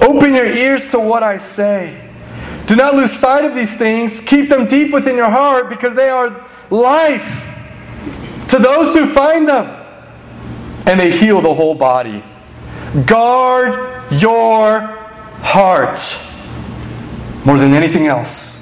Open 0.00 0.32
your 0.32 0.46
ears 0.46 0.92
to 0.92 1.00
what 1.00 1.24
I 1.24 1.38
say. 1.38 2.08
Do 2.66 2.76
not 2.76 2.94
lose 2.94 3.12
sight 3.12 3.44
of 3.44 3.56
these 3.56 3.74
things. 3.74 4.20
Keep 4.20 4.48
them 4.48 4.68
deep 4.68 4.92
within 4.92 5.16
your 5.16 5.28
heart 5.28 5.68
because 5.68 5.96
they 5.96 6.08
are 6.08 6.48
life 6.70 7.44
to 8.50 8.60
those 8.60 8.94
who 8.94 9.12
find 9.12 9.48
them 9.48 9.66
and 10.86 11.00
they 11.00 11.10
heal 11.10 11.40
the 11.40 11.52
whole 11.52 11.74
body. 11.74 12.22
Guard 13.06 14.12
your 14.12 14.82
heart 15.42 15.98
more 17.44 17.58
than 17.58 17.74
anything 17.74 18.06
else 18.06 18.53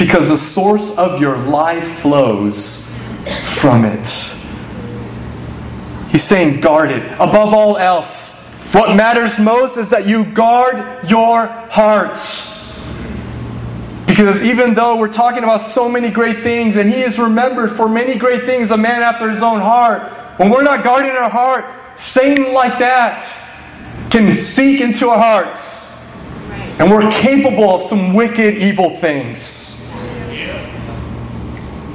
because 0.00 0.30
the 0.30 0.36
source 0.36 0.96
of 0.96 1.20
your 1.20 1.36
life 1.36 2.00
flows 2.00 2.90
from 3.60 3.84
it. 3.84 4.08
He's 6.10 6.24
saying, 6.24 6.62
guard 6.62 6.90
it. 6.90 7.04
Above 7.12 7.52
all 7.52 7.76
else, 7.76 8.32
what 8.72 8.96
matters 8.96 9.38
most 9.38 9.76
is 9.76 9.90
that 9.90 10.08
you 10.08 10.24
guard 10.24 11.06
your 11.08 11.46
heart. 11.46 12.18
Because 14.06 14.42
even 14.42 14.72
though 14.72 14.96
we're 14.96 15.12
talking 15.12 15.44
about 15.44 15.60
so 15.60 15.86
many 15.86 16.08
great 16.10 16.42
things, 16.42 16.78
and 16.78 16.88
he 16.88 17.02
is 17.02 17.18
remembered 17.18 17.70
for 17.70 17.86
many 17.86 18.16
great 18.16 18.44
things, 18.44 18.70
a 18.70 18.78
man 18.78 19.02
after 19.02 19.28
his 19.28 19.42
own 19.42 19.60
heart, 19.60 20.10
when 20.38 20.48
we're 20.50 20.62
not 20.62 20.82
guarding 20.82 21.10
our 21.10 21.28
heart, 21.28 21.66
Satan 21.94 22.54
like 22.54 22.78
that 22.78 23.22
can 24.10 24.32
seek 24.32 24.80
into 24.80 25.10
our 25.10 25.18
hearts. 25.18 25.78
And 26.80 26.90
we're 26.90 27.10
capable 27.10 27.68
of 27.68 27.82
some 27.82 28.14
wicked, 28.14 28.56
evil 28.56 28.96
things. 28.96 29.59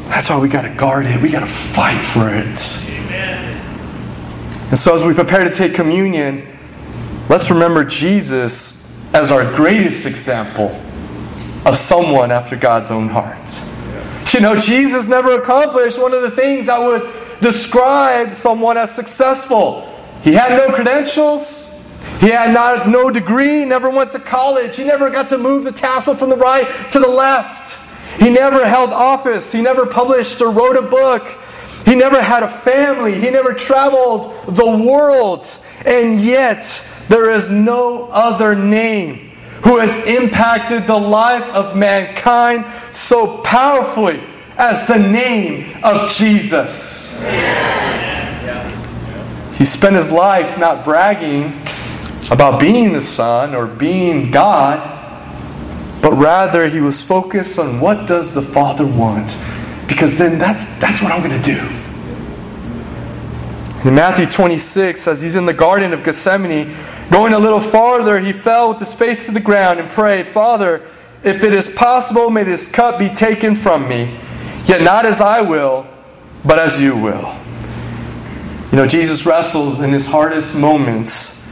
That's 0.07 0.29
why 0.29 0.37
we 0.37 0.49
got 0.49 0.63
to 0.63 0.73
guard 0.73 1.05
it. 1.05 1.21
We 1.21 1.29
got 1.29 1.41
to 1.41 1.47
fight 1.47 2.03
for 2.03 2.29
it. 2.29 2.89
Amen. 2.89 3.57
And 4.69 4.79
so, 4.79 4.95
as 4.95 5.03
we 5.03 5.13
prepare 5.13 5.43
to 5.43 5.51
take 5.51 5.73
communion, 5.73 6.57
let's 7.29 7.49
remember 7.49 7.83
Jesus 7.83 8.75
as 9.13 9.31
our 9.31 9.43
greatest 9.55 10.05
example 10.05 10.69
of 11.65 11.77
someone 11.77 12.31
after 12.31 12.55
God's 12.55 12.91
own 12.91 13.09
heart. 13.09 13.59
You 14.33 14.39
know, 14.41 14.59
Jesus 14.59 15.07
never 15.07 15.39
accomplished 15.39 15.97
one 15.97 16.13
of 16.13 16.21
the 16.21 16.31
things 16.31 16.65
that 16.65 16.79
would 16.79 17.11
describe 17.41 18.33
someone 18.35 18.77
as 18.77 18.93
successful. 18.93 19.91
He 20.23 20.33
had 20.33 20.57
no 20.57 20.73
credentials. 20.73 21.65
He 22.19 22.29
had 22.29 22.53
not, 22.53 22.87
no 22.87 23.09
degree, 23.09 23.65
never 23.65 23.89
went 23.89 24.11
to 24.13 24.19
college. 24.19 24.75
He 24.75 24.83
never 24.83 25.09
got 25.09 25.29
to 25.29 25.37
move 25.37 25.63
the 25.63 25.71
tassel 25.71 26.15
from 26.15 26.29
the 26.29 26.35
right 26.35 26.91
to 26.91 26.99
the 26.99 27.07
left. 27.07 27.77
He 28.17 28.29
never 28.29 28.67
held 28.67 28.91
office. 28.91 29.51
He 29.51 29.61
never 29.61 29.85
published 29.85 30.41
or 30.41 30.49
wrote 30.49 30.77
a 30.77 30.81
book. 30.81 31.27
He 31.85 31.95
never 31.95 32.21
had 32.21 32.43
a 32.43 32.49
family. 32.49 33.19
He 33.19 33.29
never 33.29 33.53
traveled 33.53 34.55
the 34.55 34.65
world. 34.65 35.45
And 35.85 36.19
yet, 36.19 36.83
there 37.09 37.29
is 37.29 37.49
no 37.49 38.07
other 38.07 38.55
name 38.55 39.31
who 39.63 39.77
has 39.77 40.05
impacted 40.05 40.87
the 40.87 40.97
life 40.97 41.43
of 41.49 41.75
mankind 41.75 42.65
so 42.91 43.39
powerfully 43.39 44.23
as 44.57 44.87
the 44.87 44.97
name 44.97 45.77
of 45.83 46.11
Jesus. 46.11 47.11
He 49.57 49.65
spent 49.65 49.95
his 49.95 50.11
life 50.11 50.57
not 50.57 50.83
bragging 50.83 51.61
about 52.31 52.59
being 52.59 52.93
the 52.93 53.01
Son 53.01 53.53
or 53.55 53.67
being 53.67 54.31
God, 54.31 55.04
but 56.05 56.13
rather 56.17 56.69
he 56.69 56.79
was 56.81 57.01
focused 57.01 57.57
on 57.57 57.79
what 57.79 58.07
does 58.07 58.35
the 58.35 58.41
Father 58.43 58.85
want? 58.85 59.35
Because 59.87 60.19
then 60.19 60.37
that's, 60.37 60.63
that's 60.77 61.01
what 61.01 61.11
I'm 61.11 61.27
going 61.27 61.41
to 61.41 61.43
do. 61.43 61.57
In 63.89 63.95
Matthew 63.95 64.27
26, 64.27 65.07
as 65.07 65.23
he's 65.23 65.35
in 65.35 65.47
the 65.47 65.53
Garden 65.53 65.93
of 65.93 66.03
Gethsemane, 66.03 66.77
going 67.09 67.33
a 67.33 67.39
little 67.39 67.59
farther, 67.59 68.19
he 68.19 68.33
fell 68.33 68.69
with 68.69 68.77
his 68.77 68.93
face 68.93 69.25
to 69.25 69.31
the 69.31 69.39
ground 69.39 69.79
and 69.79 69.89
prayed, 69.89 70.27
Father, 70.27 70.87
if 71.23 71.41
it 71.41 71.55
is 71.55 71.67
possible, 71.69 72.29
may 72.29 72.43
this 72.43 72.69
cup 72.69 72.99
be 72.99 73.09
taken 73.09 73.55
from 73.55 73.89
me, 73.89 74.19
yet 74.65 74.83
not 74.83 75.07
as 75.07 75.21
I 75.21 75.41
will, 75.41 75.87
but 76.45 76.59
as 76.59 76.79
you 76.79 76.95
will. 76.95 77.35
You 78.71 78.77
know, 78.77 78.85
Jesus 78.85 79.25
wrestled 79.25 79.81
in 79.81 79.91
his 79.91 80.05
hardest 80.05 80.55
moments 80.55 81.44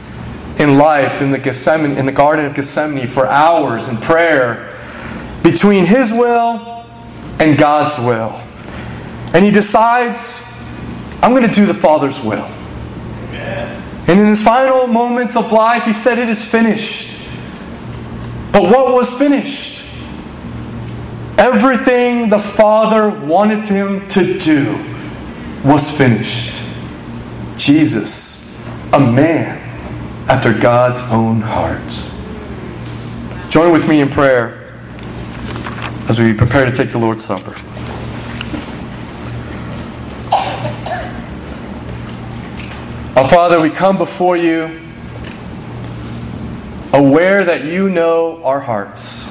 in 0.58 0.78
life 0.78 1.20
in 1.20 1.32
the 1.32 1.38
Gethsemane, 1.38 1.96
in 1.96 2.06
the 2.06 2.12
Garden 2.12 2.44
of 2.44 2.54
Gethsemane 2.54 3.06
for 3.06 3.26
hours 3.26 3.88
in 3.88 3.96
prayer 3.96 4.70
between 5.42 5.84
his 5.84 6.12
will 6.12 6.84
and 7.38 7.58
God's 7.58 7.98
will. 7.98 8.40
And 9.34 9.44
he 9.44 9.50
decides, 9.50 10.42
I'm 11.22 11.32
going 11.32 11.48
to 11.48 11.54
do 11.54 11.66
the 11.66 11.74
Father's 11.74 12.20
will. 12.20 12.50
And 14.06 14.20
in 14.20 14.26
his 14.26 14.42
final 14.42 14.86
moments 14.86 15.34
of 15.34 15.50
life, 15.50 15.84
he 15.84 15.94
said, 15.94 16.18
It 16.18 16.28
is 16.28 16.44
finished. 16.44 17.18
But 18.52 18.64
what 18.64 18.92
was 18.92 19.14
finished? 19.14 19.82
Everything 21.38 22.28
the 22.28 22.38
Father 22.38 23.08
wanted 23.08 23.64
him 23.64 24.06
to 24.08 24.38
do 24.38 24.78
was 25.64 25.90
finished. 25.90 26.52
Jesus, 27.56 28.62
a 28.92 29.00
man 29.00 29.63
after 30.28 30.52
God's 30.52 31.00
own 31.12 31.42
heart. 31.42 31.82
Join 33.50 33.72
with 33.72 33.86
me 33.88 34.00
in 34.00 34.08
prayer 34.08 34.72
as 36.08 36.18
we 36.18 36.32
prepare 36.32 36.64
to 36.64 36.72
take 36.72 36.92
the 36.92 36.98
Lord's 36.98 37.24
Supper. 37.24 37.54
Our 43.16 43.28
Father, 43.28 43.60
we 43.60 43.70
come 43.70 43.96
before 43.96 44.36
you 44.36 44.80
aware 46.92 47.44
that 47.44 47.64
you 47.64 47.88
know 47.88 48.42
our 48.44 48.60
hearts. 48.60 49.24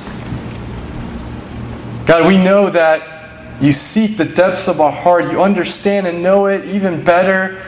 God, 2.06 2.28
we 2.28 2.38
know 2.38 2.70
that 2.70 3.62
you 3.62 3.74
seek 3.74 4.18
the 4.18 4.26
depths 4.26 4.68
of 4.68 4.80
our 4.80 4.92
heart. 4.92 5.32
You 5.32 5.42
understand 5.42 6.06
and 6.06 6.22
know 6.22 6.46
it 6.46 6.66
even 6.66 7.04
better, 7.04 7.62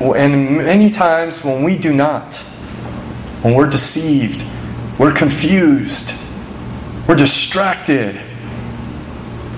and 0.00 0.56
many 0.56 0.90
times 0.90 1.44
when 1.44 1.62
we 1.62 1.76
do 1.76 1.92
not, 1.92 2.42
when 3.42 3.54
we're 3.54 3.70
deceived, 3.70 4.44
we're 4.98 5.14
confused, 5.14 6.12
we're 7.08 7.16
distracted. 7.16 8.20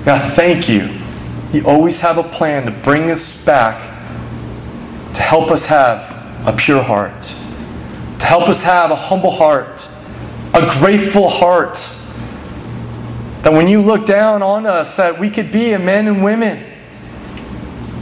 God, 0.05 0.33
thank 0.35 0.69
you. 0.69 0.89
You 1.53 1.67
always 1.67 2.01
have 2.01 2.17
a 2.17 2.23
plan 2.23 2.65
to 2.67 2.71
bring 2.71 3.11
us 3.11 3.37
back 3.45 3.91
to 5.15 5.23
help 5.23 5.51
us 5.51 5.67
have 5.67 6.47
a 6.47 6.53
pure 6.57 6.83
heart, 6.83 7.23
to 7.23 8.27
help 8.27 8.49
us 8.49 8.63
have 8.63 8.91
a 8.91 8.97
humble 8.97 9.31
heart, 9.31 9.87
a 10.55 10.71
grateful 10.79 11.29
heart. 11.29 11.75
That 13.43 13.53
when 13.53 13.67
you 13.67 13.83
look 13.83 14.07
down 14.07 14.43
on 14.43 14.67
us, 14.67 14.97
that 14.97 15.19
we 15.19 15.29
could 15.29 15.51
be 15.51 15.73
a 15.73 15.79
men 15.79 16.07
and 16.07 16.23
women 16.23 16.65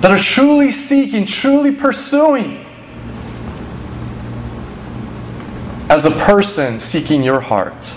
that 0.00 0.10
are 0.10 0.18
truly 0.18 0.70
seeking, 0.70 1.26
truly 1.26 1.72
pursuing, 1.72 2.66
as 5.90 6.06
a 6.06 6.10
person 6.12 6.78
seeking 6.78 7.20
your 7.20 7.40
heart. 7.40 7.96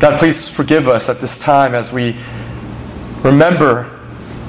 God, 0.00 0.18
please 0.18 0.48
forgive 0.48 0.88
us 0.88 1.08
at 1.08 1.20
this 1.20 1.38
time 1.38 1.76
as 1.76 1.92
we 1.92 2.16
remember 3.22 3.96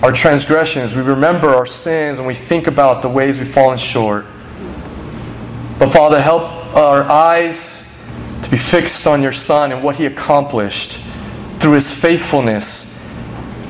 our 0.01 0.11
transgressions, 0.11 0.95
we 0.95 1.03
remember 1.03 1.49
our 1.49 1.67
sins, 1.67 2.17
and 2.17 2.27
we 2.27 2.33
think 2.33 2.65
about 2.65 3.03
the 3.03 3.07
ways 3.07 3.37
we've 3.37 3.47
fallen 3.47 3.77
short. 3.77 4.25
But 5.77 5.91
Father, 5.91 6.19
help 6.19 6.49
our 6.75 7.03
eyes 7.03 7.95
to 8.41 8.49
be 8.49 8.57
fixed 8.57 9.05
on 9.05 9.21
your 9.21 9.31
Son 9.31 9.71
and 9.71 9.83
what 9.83 9.97
he 9.97 10.07
accomplished 10.07 10.99
through 11.59 11.73
his 11.73 11.93
faithfulness. 11.93 12.93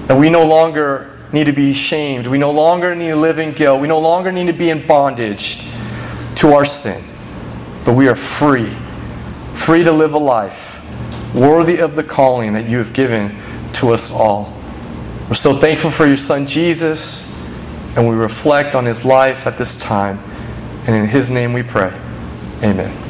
That 0.07 0.17
we 0.17 0.29
no 0.29 0.47
longer 0.47 1.19
need 1.33 1.47
to 1.47 1.53
be 1.53 1.73
shamed. 1.73 2.27
We 2.27 2.37
no 2.37 2.51
longer 2.51 2.95
need 2.95 3.09
to 3.09 3.15
live 3.17 3.39
in 3.39 3.51
guilt. 3.51 3.81
We 3.81 3.89
no 3.89 3.99
longer 3.99 4.31
need 4.31 4.47
to 4.47 4.53
be 4.53 4.69
in 4.69 4.87
bondage 4.87 5.59
to 6.35 6.53
our 6.53 6.63
sin. 6.63 7.03
But 7.85 7.93
we 7.93 8.07
are 8.07 8.15
free, 8.15 8.71
free 9.53 9.83
to 9.83 9.91
live 9.91 10.13
a 10.13 10.17
life 10.17 10.75
worthy 11.35 11.79
of 11.79 11.95
the 11.95 12.03
calling 12.03 12.53
that 12.53 12.67
you 12.67 12.77
have 12.77 12.93
given 12.93 13.35
to 13.73 13.89
us 13.89 14.09
all. 14.09 14.53
We're 15.27 15.35
so 15.35 15.53
thankful 15.53 15.91
for 15.91 16.07
your 16.07 16.17
son 16.17 16.47
Jesus, 16.47 17.31
and 17.95 18.07
we 18.07 18.15
reflect 18.15 18.73
on 18.73 18.85
his 18.85 19.03
life 19.03 19.45
at 19.45 19.57
this 19.57 19.77
time. 19.77 20.19
And 20.87 20.95
in 20.95 21.07
his 21.07 21.29
name 21.29 21.53
we 21.53 21.63
pray. 21.63 21.93
Amen. 22.63 23.04